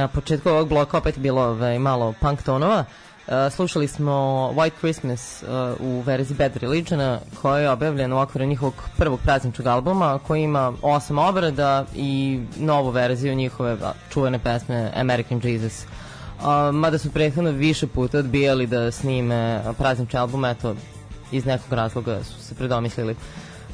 Na 0.00 0.08
početku 0.08 0.48
ovog 0.48 0.68
bloka 0.68 0.98
opet 0.98 1.18
bilo 1.18 1.42
ovaj, 1.42 1.78
malo 1.78 2.14
punk 2.20 2.42
tonova. 2.42 2.84
Uh, 3.26 3.34
slušali 3.52 3.88
smo 3.88 4.12
White 4.56 4.78
Christmas 4.78 5.42
uh, 5.42 5.80
u 5.80 6.00
verziji 6.00 6.36
Bad 6.36 6.56
Religiona 6.56 7.18
koja 7.42 7.58
je 7.58 7.70
objavljena 7.70 8.16
u 8.16 8.18
okviru 8.18 8.46
njihovog 8.46 8.74
prvog 8.96 9.20
prazničnog 9.20 9.66
albuma 9.66 10.18
koji 10.26 10.42
ima 10.42 10.72
osam 10.82 11.18
obrada 11.18 11.84
i 11.94 12.40
novu 12.56 12.90
verziju 12.90 13.34
njihove 13.34 13.76
čuvene 14.12 14.38
pesme 14.38 14.92
American 14.96 15.40
Jesus. 15.44 15.84
Uh, 15.84 16.74
mada 16.74 16.98
su 16.98 17.10
prethodno 17.10 17.50
više 17.50 17.86
puta 17.86 18.18
odbijali 18.18 18.66
da 18.66 18.90
snime 18.90 19.62
praznični 19.78 20.18
album, 20.18 20.44
eto, 20.44 20.74
iz 21.32 21.46
nekog 21.46 21.72
razloga 21.72 22.24
su 22.24 22.42
se 22.42 22.54
predomislili. 22.54 23.16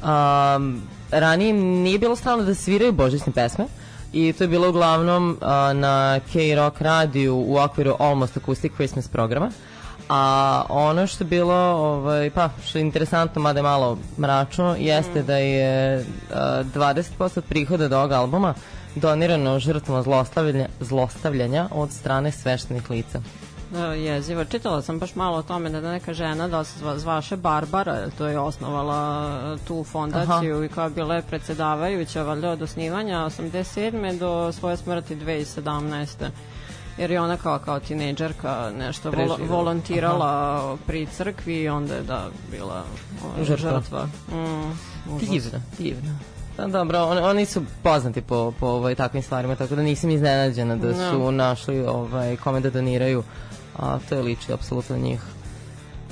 Um, 0.03 0.81
ranije 1.11 1.53
nije 1.53 1.99
bilo 1.99 2.15
stalno 2.15 2.43
da 2.43 2.55
sviraju 2.55 2.91
božićne 2.91 3.33
pesme 3.33 3.65
i 4.13 4.33
to 4.33 4.43
je 4.43 4.47
bilo 4.47 4.69
uglavnom 4.69 5.29
uh, 5.29 5.47
na 5.77 6.19
K-Rock 6.33 6.81
radiju 6.81 7.35
u 7.47 7.57
okviru 7.57 7.95
Almost 7.99 8.37
Acoustic 8.37 8.73
Christmas 8.73 9.07
programa. 9.07 9.51
A 10.09 10.63
ono 10.69 11.07
što 11.07 11.23
je 11.23 11.27
bilo, 11.27 11.55
ovaj, 11.55 12.29
pa, 12.29 12.49
što 12.65 12.77
je 12.77 12.81
interesantno, 12.81 13.41
mada 13.41 13.59
je 13.59 13.63
malo 13.63 13.97
mračno, 14.19 14.75
jeste 14.79 15.23
da 15.23 15.37
je 15.37 15.97
uh, 15.99 16.35
20% 16.35 17.41
prihoda 17.41 17.85
od 17.85 17.93
ovog 17.93 18.11
albuma 18.11 18.53
donirano 18.95 19.59
žrtvama 19.59 20.03
zlostavljanja, 20.03 20.67
zlostavljanja 20.79 21.67
od 21.71 21.91
strane 21.91 22.31
sveštenih 22.31 22.89
lica. 22.89 23.21
Da, 23.71 23.85
jezivo. 23.85 24.45
Čitala 24.45 24.81
sam 24.81 24.99
baš 24.99 25.15
malo 25.15 25.37
o 25.37 25.43
tome 25.43 25.69
da 25.69 25.81
neka 25.81 26.13
žena 26.13 26.47
da 26.47 26.63
se 26.63 26.79
zva, 26.79 26.99
zvaše 26.99 27.37
Barbara, 27.37 28.09
to 28.17 28.27
je 28.27 28.39
osnovala 28.39 29.29
e, 29.55 29.67
tu 29.67 29.83
fondaciju 29.83 30.55
Aha. 30.55 30.65
i 30.65 30.69
koja 30.69 30.89
bila 30.89 31.15
je 31.15 31.21
predsedavajuća 31.21 32.23
valjda 32.23 32.49
od 32.49 32.61
osnivanja 32.61 33.17
87. 33.17 34.19
do 34.19 34.51
svoje 34.51 34.77
smrti 34.77 35.15
2017 35.15 36.07
jer 36.97 37.11
je 37.11 37.21
ona 37.21 37.37
kao 37.37 37.59
kao 37.59 37.79
tinejdžerka 37.79 38.71
nešto 38.77 39.11
vol, 39.11 39.37
volontirala 39.49 40.61
pri 40.87 41.05
crkvi 41.07 41.55
i 41.55 41.69
onda 41.69 41.95
je 41.95 42.03
da 42.03 42.25
bila 42.51 42.83
ovaj, 43.25 43.45
Žrtva. 43.45 43.71
žrtva. 43.71 44.05
Mm, 44.31 44.71
užas. 45.09 45.29
Divno, 45.29 45.59
divno. 45.77 46.19
Da, 46.57 46.67
dobro, 46.67 46.99
on, 47.01 47.17
oni 47.17 47.45
su 47.45 47.61
poznati 47.83 48.21
po, 48.21 48.53
po 48.59 48.67
ovaj, 48.67 48.95
takvim 48.95 49.23
stvarima, 49.23 49.55
tako 49.55 49.75
da 49.75 49.81
nisam 49.81 50.09
iznenađena 50.09 50.75
da 50.75 50.93
su 50.93 51.19
No. 51.19 51.31
našli 51.31 51.79
ovaj, 51.79 52.37
kome 52.37 52.59
da 52.59 52.69
doniraju, 52.69 53.23
a 53.77 53.99
to 54.09 54.15
je 54.15 54.21
liči 54.21 54.53
apsolutno 54.53 54.97
njih. 54.97 55.21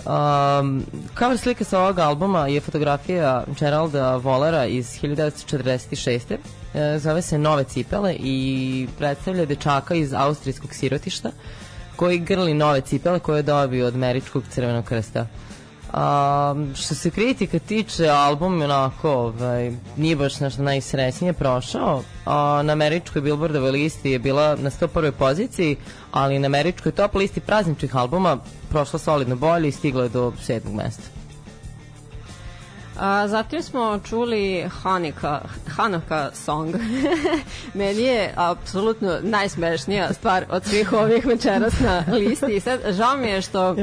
Um, 0.06 0.86
cover 1.20 1.38
slika 1.38 1.64
sa 1.64 1.80
ovog 1.80 2.00
albuma 2.00 2.48
je 2.48 2.62
fotografija 2.62 3.44
Geralda 3.60 4.16
Volera 4.16 4.66
iz 4.66 5.02
1946. 5.02 6.38
E, 6.74 7.00
zove 7.00 7.22
se 7.22 7.38
Nove 7.38 7.64
cipele 7.64 8.16
i 8.20 8.88
predstavlja 8.98 9.46
dečaka 9.46 9.96
iz 9.96 10.14
austrijskog 10.14 10.74
sirotišta 10.74 11.32
koji 11.96 12.20
grli 12.20 12.54
nove 12.54 12.82
cipele 12.82 13.20
koje 13.20 13.40
je 13.40 13.44
dobio 13.44 13.88
od 13.88 13.96
Američkog 13.96 14.44
crvenog 14.50 14.86
krsta. 14.86 15.28
Um, 15.94 16.76
što 16.76 16.96
se 16.96 17.12
kritika 17.12 17.60
tiče, 17.60 18.10
album 18.10 18.60
je 18.60 18.66
onako, 18.66 19.12
ovaj, 19.12 19.72
nije 19.98 20.16
baš 20.16 20.40
nešto 20.40 20.64
najsrećnije 20.64 21.34
prošao. 21.34 22.04
A, 22.26 22.62
na 22.64 22.74
američkoj 22.74 23.22
Billboardovoj 23.22 23.72
listi 23.72 24.12
je 24.12 24.20
bila 24.20 24.56
na 24.56 24.70
101. 24.70 25.12
poziciji, 25.12 25.78
ali 26.12 26.40
na 26.40 26.46
američkoj 26.46 26.92
top 26.92 27.16
listi 27.16 27.40
prazničnih 27.40 27.96
albuma 27.96 28.38
prošla 28.70 29.00
solidno 29.00 29.36
bolje 29.36 29.68
i 29.68 29.72
stigla 29.72 30.04
je 30.04 30.10
do 30.10 30.34
sedmog 30.42 30.74
mesta. 30.74 31.04
A, 33.00 33.28
zatim 33.28 33.64
smo 33.64 34.00
čuli 34.10 34.70
Hanika, 34.82 35.42
Hanuka 35.68 36.32
song. 36.34 36.76
Meni 37.74 38.02
je 38.02 38.34
apsolutno 38.36 39.18
najsmešnija 39.22 40.14
stvar 40.14 40.46
od 40.50 40.66
svih 40.66 40.94
ovih 40.94 41.26
večeras 41.26 41.80
na 41.80 42.04
listi. 42.14 42.56
I 42.56 42.60
sad, 42.60 42.80
žao 42.90 43.18
mi 43.18 43.28
je 43.28 43.42
što 43.42 43.76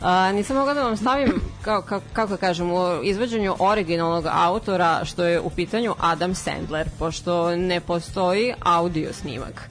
a, 0.00 0.32
nisam 0.32 0.56
mogla 0.56 0.74
da 0.74 0.82
vam 0.82 0.96
stavim, 0.96 1.40
kao, 1.62 1.82
kao, 1.82 2.00
kako 2.12 2.36
kažem, 2.36 2.72
u 2.72 3.02
izvođenju 3.02 3.54
originalnog 3.58 4.24
autora, 4.30 5.04
što 5.04 5.24
je 5.24 5.40
u 5.40 5.50
pitanju 5.50 5.94
Adam 6.00 6.34
Sandler, 6.34 6.88
pošto 6.98 7.56
ne 7.56 7.80
postoji 7.80 8.54
audio 8.60 9.12
snimak 9.12 9.68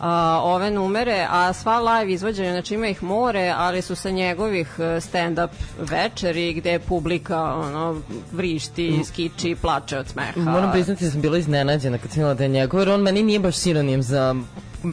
a, 0.00 0.40
ove 0.44 0.70
numere, 0.70 1.26
a 1.30 1.52
sva 1.52 1.80
live 1.80 2.12
izvođenja, 2.12 2.50
znači 2.50 2.74
ima 2.74 2.88
ih 2.88 3.02
more, 3.02 3.54
ali 3.56 3.82
su 3.82 3.94
sa 3.94 4.10
njegovih 4.10 4.74
e, 4.78 4.82
stand-up 4.82 5.48
večeri 5.78 6.52
gde 6.52 6.78
publika 6.78 7.54
ono, 7.54 8.00
vrišti, 8.32 9.00
skiči, 9.04 9.56
plače 9.62 9.98
od 9.98 10.08
smeha. 10.08 10.40
Moram 10.40 10.72
priznati 10.72 11.04
da 11.04 11.10
sam 11.10 11.20
bila 11.20 11.38
iznenađena 11.38 11.98
kad 11.98 12.10
sam 12.10 12.20
imala 12.20 12.34
da 12.34 12.42
je 12.42 12.48
njegov, 12.48 12.80
jer 12.80 12.88
on 12.88 13.00
meni 13.00 13.22
nije 13.22 13.38
baš 13.38 13.56
sinonim 13.56 14.02
za 14.02 14.34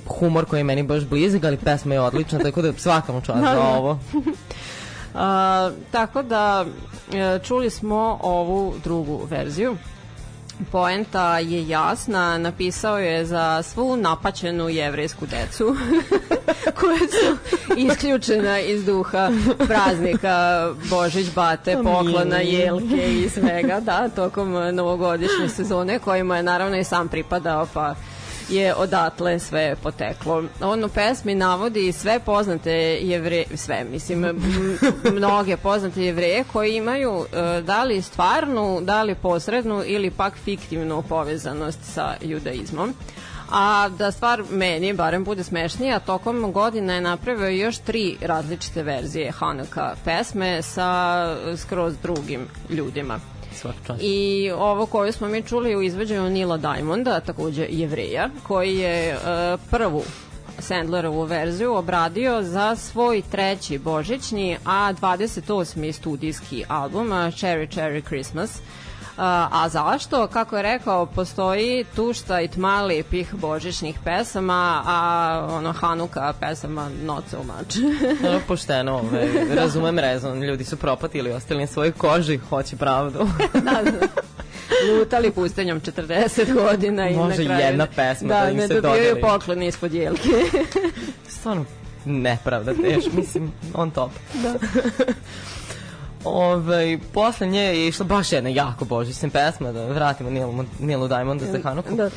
humor 0.07 0.45
koji 0.45 0.59
je 0.59 0.63
meni 0.63 0.83
baš 0.83 1.03
blizak, 1.03 1.43
ali 1.43 1.57
pesma 1.57 1.93
je 1.93 2.01
odlična, 2.01 2.39
tako 2.39 2.61
da 2.61 2.73
svaka 2.73 3.13
mu 3.13 3.21
čast 3.21 3.39
za 3.39 3.61
ovo. 3.61 3.99
Tako 5.91 6.23
da 6.23 6.65
e, 7.13 7.39
čuli 7.43 7.69
smo 7.69 8.19
ovu 8.21 8.73
drugu 8.83 9.21
verziju. 9.29 9.77
Poenta 10.71 11.39
je 11.39 11.67
jasna, 11.67 12.37
napisao 12.37 12.99
je 12.99 13.25
za 13.25 13.63
svu 13.63 13.97
napaćenu 13.97 14.69
jevrejsku 14.69 15.25
decu 15.25 15.75
koja 16.79 16.97
su 16.97 17.37
isključena 17.77 18.59
iz 18.59 18.85
duha 18.85 19.31
praznika 19.67 20.67
Božić, 20.89 21.27
Bate, 21.35 21.77
poklona, 21.83 22.37
jelke 22.37 23.13
i 23.13 23.29
svega, 23.29 23.79
da, 23.79 24.09
tokom 24.09 24.75
novogodišnje 24.75 25.49
sezone 25.49 25.99
kojima 25.99 26.37
je 26.37 26.43
naravno 26.43 26.77
i 26.77 26.83
sam 26.83 27.07
pripadao, 27.07 27.67
pa 27.73 27.95
je 28.49 28.75
odatle 28.75 29.39
sve 29.39 29.75
poteklo. 29.83 30.43
On 30.61 30.83
u 30.83 30.89
pesmi 30.89 31.35
navodi 31.35 31.91
sve 31.91 32.19
poznate 32.19 32.71
jevre, 33.01 33.43
sve, 33.55 33.83
mislim, 33.91 34.25
mnoge 35.13 35.57
poznate 35.57 36.03
jevreje 36.03 36.43
koji 36.53 36.75
imaju 36.75 37.25
e, 37.25 37.61
da 37.61 37.83
li 37.83 38.01
stvarnu, 38.01 38.79
da 38.81 39.03
li 39.03 39.15
posrednu 39.15 39.83
ili 39.85 40.11
pak 40.11 40.33
fiktivnu 40.43 41.03
povezanost 41.09 41.79
sa 41.83 42.13
judaizmom. 42.21 42.93
A 43.51 43.89
da 43.97 44.11
stvar 44.11 44.43
meni 44.49 44.93
barem 44.93 45.23
bude 45.23 45.43
smešnija, 45.43 45.99
tokom 45.99 46.51
godina 46.51 46.93
je 46.93 47.01
napravio 47.01 47.47
još 47.47 47.77
tri 47.77 48.17
različite 48.21 48.83
verzije 48.83 49.31
Hanuka 49.31 49.95
pesme 50.05 50.61
sa 50.61 51.35
skroz 51.57 51.93
drugim 52.03 52.47
ljudima. 52.69 53.19
I 54.01 54.51
ovo 54.57 54.85
koju 54.85 55.13
smo 55.13 55.27
mi 55.27 55.43
čuli 55.43 55.75
u 55.75 55.81
izveđenju 55.81 56.29
Nila 56.29 56.57
Diamonda, 56.57 57.19
takođe 57.19 57.67
jevreja, 57.69 58.29
koji 58.43 58.77
je 58.77 59.09
e, 59.09 59.17
prvu 59.71 60.03
Sandlerovu 60.59 61.23
verziju 61.23 61.75
obradio 61.75 62.43
za 62.43 62.75
svoj 62.75 63.21
treći 63.31 63.77
božićni, 63.77 64.57
a 64.65 64.93
28. 65.01 65.91
studijski 65.91 66.63
album 66.67 67.07
Cherry 67.09 67.67
Cherry 67.75 68.05
Christmas. 68.05 68.61
A, 69.17 69.69
zašto? 69.69 70.27
Kako 70.27 70.57
je 70.57 70.63
rekao, 70.63 71.05
postoji 71.05 71.85
tušta 71.95 72.41
i 72.41 72.47
tma 72.47 72.81
lepih 72.81 73.35
božićnih 73.35 73.99
pesama, 74.03 74.83
a 74.85 75.47
ono 75.51 75.73
Hanuka 75.73 76.33
pesama 76.39 76.89
not 77.03 77.23
so 77.31 77.37
much. 77.37 77.77
Ono 78.29 78.39
pošteno, 78.47 78.93
ovaj, 78.93 79.27
razumem 79.61 79.99
rezon, 79.99 80.43
ljudi 80.43 80.63
su 80.63 80.77
propatili, 80.77 81.31
ostali 81.31 81.59
na 81.59 81.67
svojoj 81.67 81.91
koži, 81.91 82.37
hoće 82.37 82.77
pravdu. 82.77 83.19
da, 83.53 83.91
da. 83.91 84.07
Lutali 84.99 85.31
pustenjom 85.31 85.81
40 85.81 86.53
godina 86.53 87.09
i 87.09 87.15
Može 87.15 87.43
na 87.43 87.45
kraju... 87.45 87.65
jedna 87.65 87.87
pesma 87.95 88.27
da 88.27 88.49
im 88.49 88.57
ne 88.57 88.67
se 88.67 88.81
dobijaju 88.81 89.15
dodeli. 89.15 89.21
poklone 89.21 89.67
ispod 89.67 89.93
jelke. 89.93 90.29
Stvarno 91.29 91.65
nepravda 92.05 92.73
teš, 92.73 93.05
mislim, 93.13 93.51
on 93.73 93.91
top. 93.91 94.11
Da. 94.33 94.53
Ove, 96.23 96.99
posle 97.13 97.47
nje 97.47 97.61
je 97.61 97.87
išla 97.87 98.05
baš 98.05 98.31
jedna 98.31 98.49
jako 98.49 98.85
božićna 98.85 99.29
pesma, 99.29 99.71
da 99.71 99.85
vratimo 99.85 100.29
Nilu, 100.29 100.65
Nilu 100.79 101.07
Diamonda 101.07 101.45
za 101.45 101.59
Hanuku. 101.63 101.95
Da. 101.95 102.09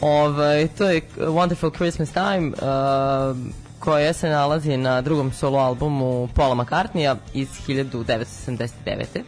Ove, 0.00 0.68
to 0.78 0.90
je 0.90 1.00
Wonderful 1.16 1.76
Christmas 1.76 2.12
Time, 2.12 2.48
uh, 2.48 3.36
koja 3.78 4.12
se 4.12 4.28
nalazi 4.28 4.76
na 4.76 5.00
drugom 5.00 5.32
solo 5.32 5.58
albumu 5.58 6.28
Paula 6.34 6.54
McCartneya 6.54 7.16
iz 7.34 7.48
1979. 7.68 9.22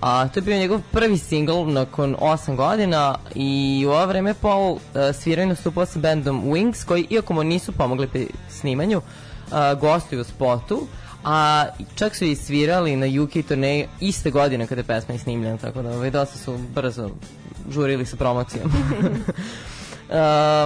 A 0.00 0.28
to 0.28 0.38
je 0.38 0.42
bio 0.42 0.58
njegov 0.58 0.80
prvi 0.92 1.18
singl 1.18 1.64
nakon 1.66 2.16
8 2.20 2.56
godina 2.56 3.18
i 3.34 3.84
u 3.88 3.90
ovo 3.90 4.06
vreme 4.06 4.34
Paul 4.34 4.72
uh, 4.72 4.80
svirao 5.14 5.42
i 5.42 5.46
nastupao 5.46 5.86
sa 5.86 5.98
bandom 5.98 6.44
Wings 6.44 6.84
koji, 6.84 7.06
iako 7.10 7.34
mu 7.34 7.44
nisu 7.44 7.72
pomogli 7.72 8.08
pri 8.08 8.28
snimanju, 8.48 8.98
uh, 8.98 9.80
gostuju 9.80 10.20
u 10.20 10.24
spotu, 10.24 10.86
a 11.24 11.66
čak 11.94 12.16
su 12.16 12.24
i 12.24 12.36
svirali 12.36 12.96
na 12.96 13.22
UK 13.22 13.46
turneji 13.48 13.88
iste 14.00 14.30
godine 14.30 14.66
kada 14.66 14.80
je 14.80 14.84
pesma 14.84 15.14
i 15.14 15.18
snimljena, 15.18 15.56
tako 15.56 15.82
da 15.82 15.90
ovaj, 15.90 16.10
dosta 16.10 16.38
su 16.38 16.58
brzo 16.74 17.10
žurili 17.70 18.06
sa 18.06 18.16
promocijom. 18.16 18.72
Uh, 20.08 20.16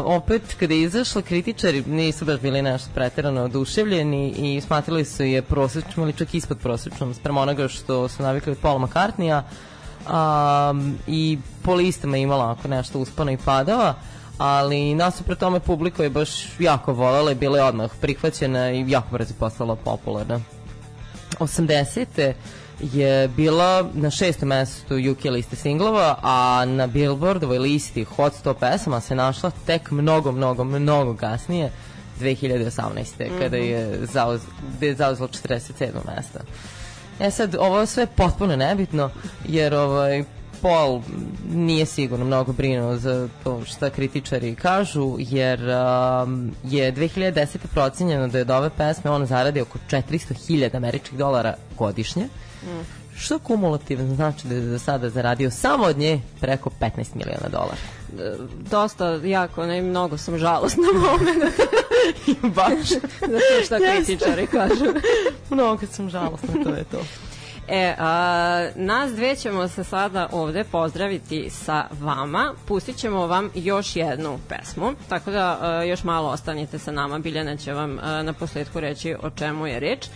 opet 0.05 0.57
kada 0.61 0.75
je 0.75 0.83
izašla 0.83 1.23
kritičari 1.23 1.85
nisu 1.87 2.25
baš 2.25 2.41
bili 2.41 2.63
nešto 2.63 2.91
preterano 2.95 3.43
oduševljeni 3.43 4.31
i 4.31 4.61
smatrali 4.61 5.05
su 5.05 5.23
je 5.23 5.43
prosečnom 5.43 6.07
ili 6.09 6.13
čak 6.19 6.35
ispod 6.35 6.59
prosečnom 6.59 7.15
sprem 7.15 7.37
onoga 7.37 7.69
što 7.69 8.09
su 8.09 8.23
navikli 8.23 8.53
od 8.53 8.59
Paula 8.59 8.87
McCartneya 8.87 9.43
um, 10.71 10.99
i 11.07 11.39
po 11.63 11.75
listama 11.75 12.17
imala 12.17 12.51
ako 12.51 12.69
nešto 12.69 12.99
uspano 12.99 13.31
i 13.31 13.37
padava 13.37 13.95
ali 14.39 14.95
nasuprot 14.95 15.39
tome 15.39 15.61
publika 15.61 16.03
je 16.03 16.11
baš 16.11 16.59
jako 16.59 16.93
volela 16.93 17.33
i 17.33 17.35
bila 17.35 17.59
je 17.59 17.65
odmah 17.65 17.91
prihvaćena 18.01 18.71
i 18.71 18.85
jako 18.89 19.09
brzo 19.11 19.35
postala 19.39 19.77
popularna. 19.77 20.41
80. 21.39 22.33
je 22.81 23.29
bila 23.29 23.91
na 23.95 24.11
šestom 24.11 24.49
mestu 24.49 24.95
UK 25.11 25.25
liste 25.25 25.57
singlova, 25.57 26.19
a 26.23 26.65
na 26.67 26.87
Billboardovoj 26.87 27.59
listi 27.59 28.05
Hot 28.05 28.33
100 28.45 28.55
pesama 28.55 29.01
se 29.01 29.15
našla 29.15 29.51
tek 29.67 29.91
mnogo, 29.91 30.33
mnogo, 30.33 30.65
mnogo 30.65 31.17
kasnije, 31.17 31.73
2018. 32.21 33.39
kada 33.39 33.57
je, 33.57 34.07
zauz, 34.13 34.41
je 34.81 34.95
zauzela 34.95 35.29
47. 35.29 35.89
mesta. 36.17 36.41
E 37.21 37.31
sad, 37.31 37.57
ovo 37.59 37.81
je 37.81 37.87
sve 37.87 38.07
potpuno 38.07 38.57
nebitno, 38.57 39.11
jer 39.49 39.75
ovaj, 39.75 40.25
Paul 40.63 41.01
nije 41.55 41.87
sigurno 41.87 42.25
mnogo 42.25 42.53
brinuo 42.53 42.97
za 42.97 43.29
to 43.45 43.65
šta 43.65 43.91
kritičari 43.91 44.55
kažu, 44.55 45.17
jer 45.19 45.61
um, 45.61 46.51
je 46.65 46.93
2010. 46.93 47.57
procenjeno 47.73 48.29
da 48.29 48.39
je 48.39 48.43
od 48.43 48.51
ove 48.51 48.71
pesme 48.71 49.11
on 49.11 49.27
zaradi 49.27 49.61
oko 49.61 49.79
400.000 49.91 50.77
američkih 50.77 51.19
dolara 51.19 51.55
godišnje, 51.79 52.29
što 53.17 53.39
kumulativno 53.39 54.15
znači 54.15 54.49
da 54.49 54.55
je 54.55 54.61
za 54.61 54.79
sada 54.79 55.11
zaradio 55.11 55.51
samo 55.51 55.85
od 55.85 55.99
nje 55.99 56.21
preko 56.41 56.71
15 56.81 56.91
miliona 57.15 57.49
dolara. 57.49 57.77
Dosta 58.71 59.09
jako, 59.25 59.67
ne, 59.67 59.83
mnogo 59.83 60.19
sam 60.19 60.39
žalostna 60.39 60.85
moment 61.11 61.45
Baš, 62.55 62.89
za 63.33 63.39
to 63.39 63.65
šta 63.65 63.79
kritičari 63.79 64.47
kažu. 64.47 64.85
mnogo 65.51 65.87
sam 65.87 66.11
žalostna, 66.11 66.65
to 66.65 66.71
je 66.71 66.85
to. 66.85 67.01
E, 67.69 67.95
a, 67.99 68.69
nas 68.75 69.13
dve 69.13 69.37
ćemo 69.37 69.69
se 69.69 69.85
sada 69.85 70.29
ovde 70.33 70.65
pozdraviti 70.65 71.51
sa 71.51 71.85
vama. 72.01 72.55
Pustit 72.67 72.97
ćemo 72.97 73.27
vam 73.27 73.51
još 73.55 73.97
jednu 73.97 74.39
pesmu, 74.49 74.93
tako 75.09 75.31
da 75.31 75.59
a, 75.61 75.85
još 75.85 76.05
malo 76.05 76.29
ostanite 76.29 76.79
sa 76.79 76.93
nama. 76.93 77.19
Biljana 77.19 77.57
će 77.57 77.73
vam 77.73 77.99
a, 78.03 78.23
na 78.23 78.33
posledku 78.33 78.81
reći 78.81 79.15
o 79.23 79.31
čemu 79.31 79.67
je 79.67 79.81
reč. 79.81 80.07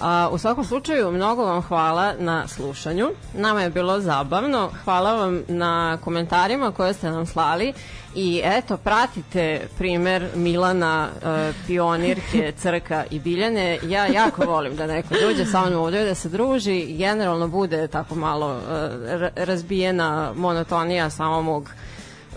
A, 0.00 0.28
u 0.32 0.38
svakom 0.38 0.64
slučaju, 0.64 1.12
mnogo 1.12 1.44
vam 1.44 1.62
hvala 1.62 2.14
na 2.18 2.48
slušanju. 2.48 3.10
Nama 3.34 3.62
je 3.62 3.70
bilo 3.70 4.00
zabavno. 4.00 4.70
Hvala 4.84 5.14
vam 5.14 5.42
na 5.48 5.98
komentarima 6.04 6.72
koje 6.72 6.94
ste 6.94 7.10
nam 7.10 7.26
slali. 7.26 7.72
I 8.14 8.40
eto, 8.44 8.76
pratite 8.76 9.68
primer 9.78 10.28
Milana, 10.34 11.08
e, 11.22 11.52
pionirke, 11.66 12.52
crka 12.62 13.04
i 13.10 13.18
biljane. 13.18 13.78
Ja 13.82 14.06
jako 14.06 14.44
volim 14.44 14.76
da 14.76 14.86
neko 14.86 15.14
dođe 15.22 15.44
sa 15.44 15.66
mnom 15.66 15.82
ovde 15.82 16.04
da 16.04 16.14
se 16.14 16.28
druži 16.28 16.96
generalno 16.96 17.48
bude 17.48 17.88
tako 17.88 18.14
malo 18.14 18.56
e, 18.56 18.72
ra- 19.18 19.30
razbijena 19.36 20.32
monotonija 20.36 21.10
samog 21.10 21.44
mog 21.44 21.70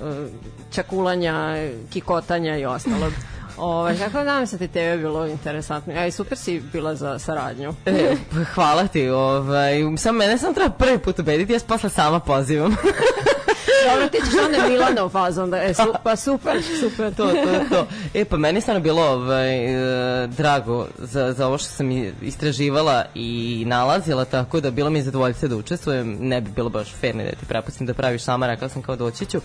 e, 0.01 0.27
čakulanja, 0.71 1.55
kikotanja 1.89 2.57
i 2.57 2.65
ostalog. 2.65 3.13
Ove, 3.57 3.97
kako 3.97 4.17
da 4.17 4.23
nam 4.23 4.47
se 4.47 4.57
ti 4.57 4.67
tebe 4.67 4.97
bilo 4.97 5.27
interesantno? 5.27 5.93
Ja 5.93 6.07
i 6.07 6.11
super 6.11 6.37
si 6.37 6.59
bila 6.59 6.95
za 6.95 7.19
saradnju. 7.19 7.73
E, 7.85 8.15
pa 8.31 8.43
hvala 8.43 8.87
ti, 8.87 9.09
ovaj, 9.09 9.73
samo 9.97 10.17
mene 10.17 10.37
sam 10.37 10.53
treba 10.53 10.69
prvi 10.69 10.97
put 10.97 11.19
ubediti, 11.19 11.53
ja 11.53 11.59
se 11.59 11.67
posle 11.67 11.89
sama 11.89 12.19
pozivam. 12.19 12.75
Dobro, 13.89 14.09
ti 14.09 14.17
ćeš 14.17 14.33
onda 14.45 14.67
Milana 14.67 15.05
u 15.05 15.09
fazu, 15.09 15.41
onda, 15.41 15.63
e, 15.63 15.73
su, 15.73 15.93
pa 16.03 16.15
super, 16.15 16.63
super. 16.79 17.13
to, 17.13 17.27
to, 17.27 17.75
to. 17.75 17.87
E, 18.13 18.25
pa 18.25 18.37
meni 18.37 18.57
je 18.57 18.61
stvarno 18.61 18.81
bilo 18.81 19.01
ovaj, 19.01 19.65
e, 20.23 20.27
drago 20.27 20.87
za, 20.97 21.33
za 21.33 21.47
ovo 21.47 21.57
što 21.57 21.69
sam 21.69 21.91
istraživala 22.21 23.05
i 23.15 23.63
nalazila, 23.67 24.25
tako 24.25 24.59
da 24.59 24.71
bilo 24.71 24.89
mi 24.89 24.99
je 24.99 25.03
zadovoljstvo 25.03 25.47
da 25.47 25.55
učestvujem. 25.55 26.17
Ne 26.19 26.41
bi 26.41 26.51
bilo 26.51 26.69
baš 26.69 26.93
fair 26.93 27.15
ni 27.15 27.23
da 27.23 27.29
ti 27.31 27.45
prepustim 27.47 27.87
da 27.87 27.93
praviš 27.93 28.23
sama, 28.23 28.47
rekla 28.47 28.69
sam 28.69 28.81
kao 28.81 28.95
doći 28.95 29.25
ću. 29.25 29.41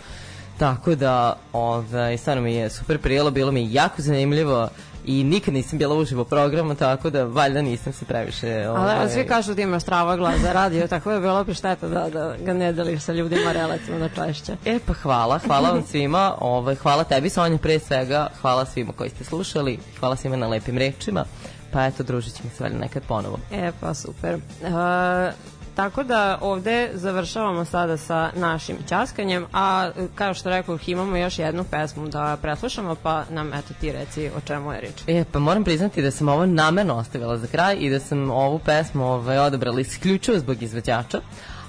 Tako 0.59 0.95
da, 0.95 1.37
ovaj, 1.53 2.19
stvarno 2.19 2.43
mi 2.43 2.55
je 2.55 2.71
super 2.71 2.99
prijelo, 2.99 3.31
bilo 3.31 3.53
mi 3.53 3.63
je 3.63 3.73
jako 3.73 4.03
zanimljivo 4.03 4.69
i 5.05 5.25
nikad 5.25 5.55
nisam 5.55 5.79
bila 5.79 5.95
uživo 5.95 6.23
u 6.23 6.25
programu, 6.25 6.75
tako 6.75 7.11
da 7.11 7.25
valjda 7.25 7.63
nisam 7.63 7.93
se 7.93 8.05
previše... 8.05 8.65
Ali 8.69 8.79
ovaj, 8.79 9.09
svi 9.09 9.27
kažu 9.27 9.55
da 9.55 9.63
imaš 9.63 9.83
strava 9.83 10.17
glas 10.17 10.41
za 10.41 10.53
radio, 10.53 10.89
tako 10.89 11.13
da 11.13 11.21
bilo 11.21 11.45
bi 11.45 11.55
šteta 11.55 11.89
da, 11.89 12.09
da 12.13 12.35
ga 12.45 12.53
ne 12.53 12.73
deliš 12.73 13.03
sa 13.03 13.13
ljudima 13.13 13.53
relativno 13.53 14.09
češće. 14.09 14.57
E 14.65 14.79
pa 14.87 14.93
hvala, 14.93 15.39
hvala 15.39 15.71
vam 15.71 15.83
svima, 15.83 16.35
ovaj, 16.41 16.75
hvala 16.75 17.05
tebi 17.05 17.31
Sonja 17.31 17.59
pre 17.59 17.79
svega, 17.79 18.29
hvala 18.41 18.67
svima 18.67 18.93
koji 18.93 19.11
ste 19.11 19.25
slušali, 19.25 19.79
hvala 20.01 20.17
svima 20.17 20.37
na 20.37 20.49
lepim 20.49 20.79
rečima, 20.79 21.25
pa 21.73 21.87
eto 21.87 22.03
družit 22.03 22.37
ćemo 22.37 22.51
se 22.57 22.65
valjda 22.65 22.79
nekad 22.79 23.03
ponovo. 23.03 23.39
E 23.53 23.73
pa 23.81 23.95
super. 23.95 24.35
E, 24.35 25.58
tako 25.79 26.03
da 26.03 26.39
ovde 26.41 26.91
završavamo 26.95 27.65
sada 27.65 27.97
sa 27.97 28.31
našim 28.35 28.77
ćaskanjem, 28.89 29.47
a 29.53 29.91
e, 29.97 30.07
kao 30.15 30.35
što 30.35 30.51
rekao, 30.51 30.79
imamo 30.87 31.17
još 31.17 31.39
jednu 31.39 31.65
pesmu 31.65 32.09
da 32.09 32.37
preslušamo, 32.43 32.95
pa 32.95 33.25
nam 33.31 33.53
eto 33.53 33.75
ti 33.81 33.93
reci 33.93 34.31
o 34.37 34.41
čemu 34.41 34.73
je 34.73 34.81
reč. 34.81 35.03
E, 35.07 35.25
pa 35.33 35.39
moram 35.39 35.65
priznati 35.65 36.03
da 36.03 36.11
sam 36.11 36.29
ovo 36.29 36.47
namerno 36.47 36.95
ostavila 36.95 37.39
za 37.39 37.47
kraj 37.47 37.77
i 37.81 37.91
da 37.91 38.01
sam 38.01 38.31
ovu 38.31 38.59
pesmu 38.59 39.05
ovaj, 39.05 39.39
odabrala 39.39 39.81
isključivo 39.81 40.39
zbog 40.39 40.63
izvođača, 40.63 41.21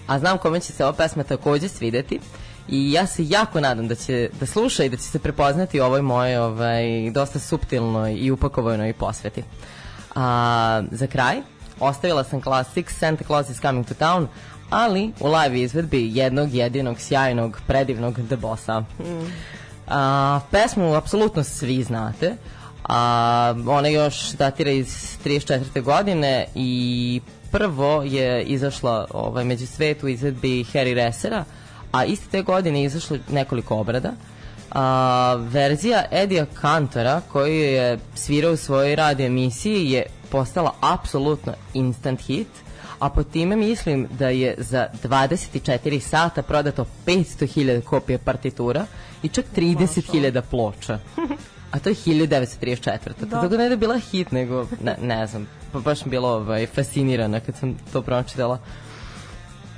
a 0.07 0.19
znam 0.19 0.37
kome 0.37 0.59
će 0.59 0.73
se 0.73 0.85
ova 0.85 0.93
pesma 0.93 1.23
takođe 1.23 1.67
svideti 1.67 2.19
i 2.67 2.91
ja 2.91 3.07
se 3.07 3.29
jako 3.29 3.59
nadam 3.59 3.87
da 3.87 3.95
će 3.95 4.29
da 4.39 4.45
sluša 4.45 4.83
i 4.83 4.89
da 4.89 4.97
će 4.97 5.03
se 5.03 5.19
prepoznati 5.19 5.79
ovoj 5.79 6.01
moje 6.01 6.41
ovaj, 6.41 7.11
dosta 7.11 7.39
suptilnoj 7.39 8.13
i 8.13 8.31
upakovanoj 8.31 8.93
posveti. 8.93 9.43
A, 10.15 10.81
za 10.91 11.07
kraj, 11.07 11.41
ostavila 11.79 12.23
sam 12.23 12.41
klasik 12.41 12.91
Santa 12.91 13.23
Claus 13.23 13.49
is 13.49 13.61
coming 13.61 13.87
to 13.87 13.93
town, 13.93 14.27
ali 14.69 15.11
u 15.19 15.27
live 15.27 15.61
izvedbi 15.61 16.17
jednog 16.17 16.53
jedinog 16.53 16.99
sjajnog 16.99 17.61
predivnog 17.67 18.13
The 18.27 18.35
Bossa. 18.35 18.83
A, 19.87 20.39
pesmu 20.51 20.95
apsolutno 20.95 21.43
svi 21.43 21.83
znate. 21.83 22.35
A, 22.83 23.55
ona 23.67 23.87
još 23.87 24.31
datira 24.31 24.71
iz 24.71 25.17
34. 25.25 25.81
godine 25.81 26.45
i 26.55 27.21
prvo 27.51 28.03
je 28.03 28.43
izašla 28.43 29.07
ovaj, 29.13 29.43
među 29.43 29.67
svetu 29.67 30.05
u 30.05 30.09
izvedbi 30.09 30.63
Harry 30.63 30.93
Ressera, 30.93 31.43
a 31.91 32.05
iste 32.05 32.25
te 32.31 32.41
godine 32.41 32.79
je 32.79 32.85
izašlo 32.85 33.17
nekoliko 33.29 33.75
obrada. 33.75 34.11
A, 34.71 35.35
verzija 35.39 36.03
Edija 36.11 36.45
Kantora 36.45 37.21
koju 37.31 37.53
je 37.53 37.99
svirao 38.15 38.53
u 38.53 38.57
svojoj 38.57 38.95
radio 38.95 39.25
emisiji 39.25 39.91
je 39.91 40.05
postala 40.31 40.73
apsolutno 40.81 41.53
instant 41.73 42.21
hit, 42.21 42.47
a 42.99 43.09
po 43.09 43.23
time 43.23 43.55
mislim 43.55 44.07
da 44.19 44.29
je 44.29 44.55
za 44.57 44.87
24 45.03 45.99
sata 45.99 46.41
prodato 46.41 46.85
500.000 47.05 47.81
kopija 47.81 48.17
partitura 48.17 48.85
i 49.23 49.29
čak 49.29 49.45
30.000 49.55 50.41
ploča. 50.41 50.99
A 51.71 51.79
to 51.79 51.89
je 51.89 51.95
1934. 51.95 52.99
Da. 53.19 53.29
Tako 53.29 53.47
da 53.47 53.57
ne 53.57 53.63
da 53.63 53.73
je 53.73 53.77
bila 53.77 53.97
hit, 53.97 54.31
nego, 54.31 54.65
ne, 54.83 54.97
ne 55.01 55.27
znam, 55.27 55.47
pa 55.71 55.79
baš 55.79 55.99
sam 55.99 56.09
bila 56.09 56.29
ovaj, 56.29 56.67
fascinirana 56.67 57.39
kad 57.39 57.55
sam 57.55 57.77
to 57.93 58.01
pročitala. 58.01 58.59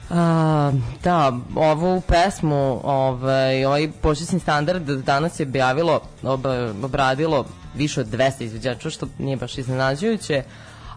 A, 0.10 0.72
da, 1.04 1.40
ovu 1.56 2.02
pesmu, 2.02 2.82
ovaj, 2.84 3.66
ovaj 3.66 3.92
počasni 4.02 4.40
standard 4.40 4.90
danas 4.90 5.40
je 5.40 5.46
objavilo, 5.46 6.02
ob, 6.24 6.46
obradilo 6.84 7.46
više 7.76 8.02
od 8.02 8.08
200 8.08 8.44
izvođača, 8.44 8.90
što 8.90 9.08
nije 9.18 9.38
baš 9.38 9.58
iznenađujuće, 9.58 10.44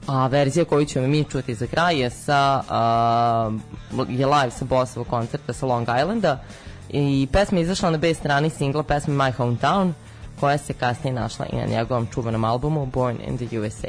a 0.07 0.27
verzija 0.27 0.65
koju 0.65 0.87
ćemo 0.87 1.07
mi 1.07 1.25
čuti 1.25 1.55
za 1.55 1.67
kraj 1.67 2.01
je 2.01 2.11
sa 2.11 2.63
a, 2.69 3.51
je 4.09 4.27
live 4.27 4.51
sa 4.51 4.65
Bossovog 4.65 5.09
koncerta 5.09 5.53
sa 5.53 5.67
Long 5.67 5.89
Islanda 6.01 6.43
i 6.89 7.29
pesma 7.33 7.59
je 7.59 7.63
izašla 7.63 7.91
na 7.91 7.99
B 7.99 8.15
strani 8.15 8.51
singla 8.51 8.83
pesme 8.83 9.15
My 9.15 9.33
Hometown 9.37 9.93
koja 10.41 10.59
se 10.59 10.73
kasnije 10.73 11.15
našla 11.15 11.47
i 11.53 11.57
na 11.57 11.67
njegovom 11.67 12.07
čuvenom 12.15 12.45
albumu 12.45 12.87
Born 12.87 13.17
in 13.29 13.39
the 13.39 13.59
USA. 13.59 13.89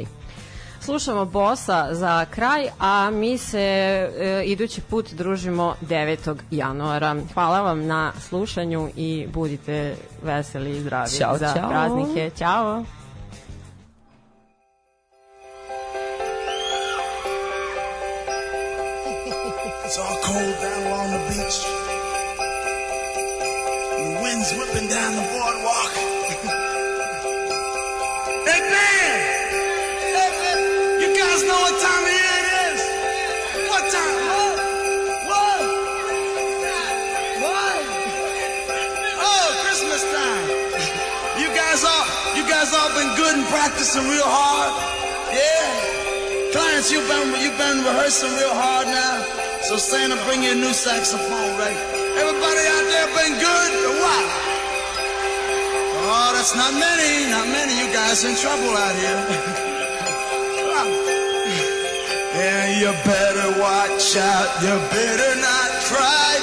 Slušamo 0.86 1.26
Bosa 1.26 1.88
za 1.92 2.26
kraj, 2.26 2.68
a 2.80 3.10
mi 3.10 3.38
se 3.38 3.60
e, 3.60 4.10
idući 4.46 4.82
put 4.82 5.12
družimo 5.14 5.76
9. 5.82 6.36
januara. 6.52 7.16
Hvala 7.34 7.62
vam 7.62 7.86
na 7.86 8.12
slušanju 8.20 8.90
i 8.96 9.28
budite 9.34 9.96
veseli 10.24 10.78
i 10.78 10.82
zdravi 10.82 11.10
Ćao, 11.10 11.38
za 11.38 11.54
ćao. 11.54 11.70
praznike. 11.70 12.32
Ćao! 12.38 12.84
It's 19.86 19.98
all 20.00 20.18
cold 20.24 20.56
down 20.62 20.88
along 20.88 21.10
the 21.12 21.20
beach. 21.30 21.60
The 23.98 24.06
wind's 24.24 24.52
whipping 24.58 24.88
down 24.90 25.12
the 25.16 25.22
boardwalk. 25.34 25.92
hey, 28.48 28.60
Dan! 28.72 29.35
know 31.56 31.62
what 31.64 31.76
time 31.80 32.04
of 32.04 32.12
year 32.12 32.36
it 32.40 32.48
is? 32.68 32.82
What 33.72 33.84
time? 33.88 34.16
What? 34.28 34.56
What? 35.32 35.62
What? 37.44 37.80
Oh, 39.24 39.48
Christmas 39.64 40.02
time. 40.04 40.46
You 41.40 41.50
guys 41.56 41.82
all, 41.88 42.06
you 42.36 42.44
guys 42.48 42.70
all 42.76 42.92
been 43.00 43.12
good 43.16 43.36
and 43.40 43.48
practicing 43.48 44.04
real 44.12 44.28
hard. 44.28 44.74
Yeah. 45.32 46.52
Clients, 46.52 46.92
you've 46.92 47.08
been, 47.08 47.28
you've 47.40 47.58
been 47.58 47.80
rehearsing 47.88 48.32
real 48.36 48.56
hard 48.56 48.88
now. 48.88 49.16
So 49.64 49.78
Santa, 49.78 50.20
bring 50.28 50.44
you 50.44 50.52
a 50.52 50.56
new 50.56 50.74
saxophone, 50.74 51.52
right? 51.60 51.80
Everybody 52.20 52.64
out 52.76 52.86
there 52.92 53.08
been 53.16 53.36
good 53.40 53.72
or 53.88 53.96
what? 54.04 54.28
Oh, 56.08 56.30
that's 56.36 56.56
not 56.56 56.72
many, 56.74 57.32
not 57.32 57.48
many. 57.48 57.74
You 57.80 57.88
guys 57.94 58.24
in 58.24 58.36
trouble 58.36 58.76
out 58.76 58.96
here. 58.96 59.72
you 62.76 62.92
better 63.06 63.60
watch 63.60 64.18
out. 64.18 64.50
You 64.62 64.76
better 64.92 65.40
not 65.40 65.70
cry. 65.88 66.36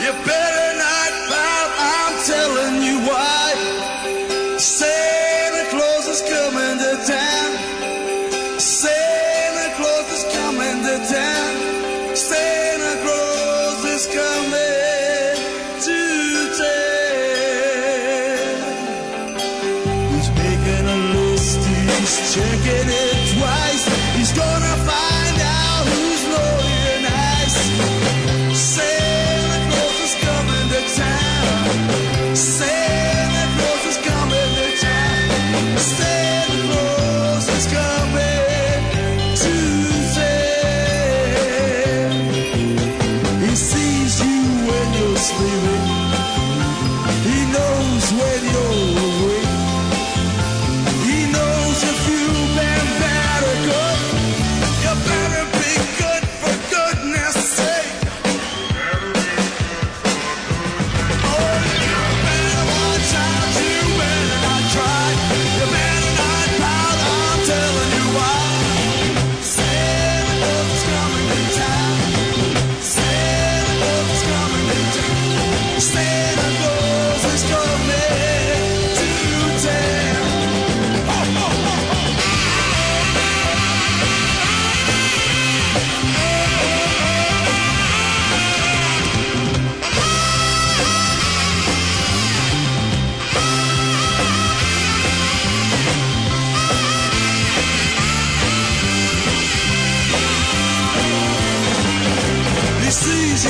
You 0.00 0.12
better 0.24 0.78
not 0.78 1.12
bow. 1.28 1.64
I'm 1.78 2.14
telling 2.24 2.82
you 2.82 3.00
why. 3.06 3.73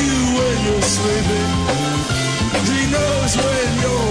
you 0.03 0.19
when 0.37 0.57
you're 0.67 0.83
sleeping. 0.83 1.53
He 2.71 2.81
knows 2.91 3.37
when 3.37 3.69
you're 3.83 4.04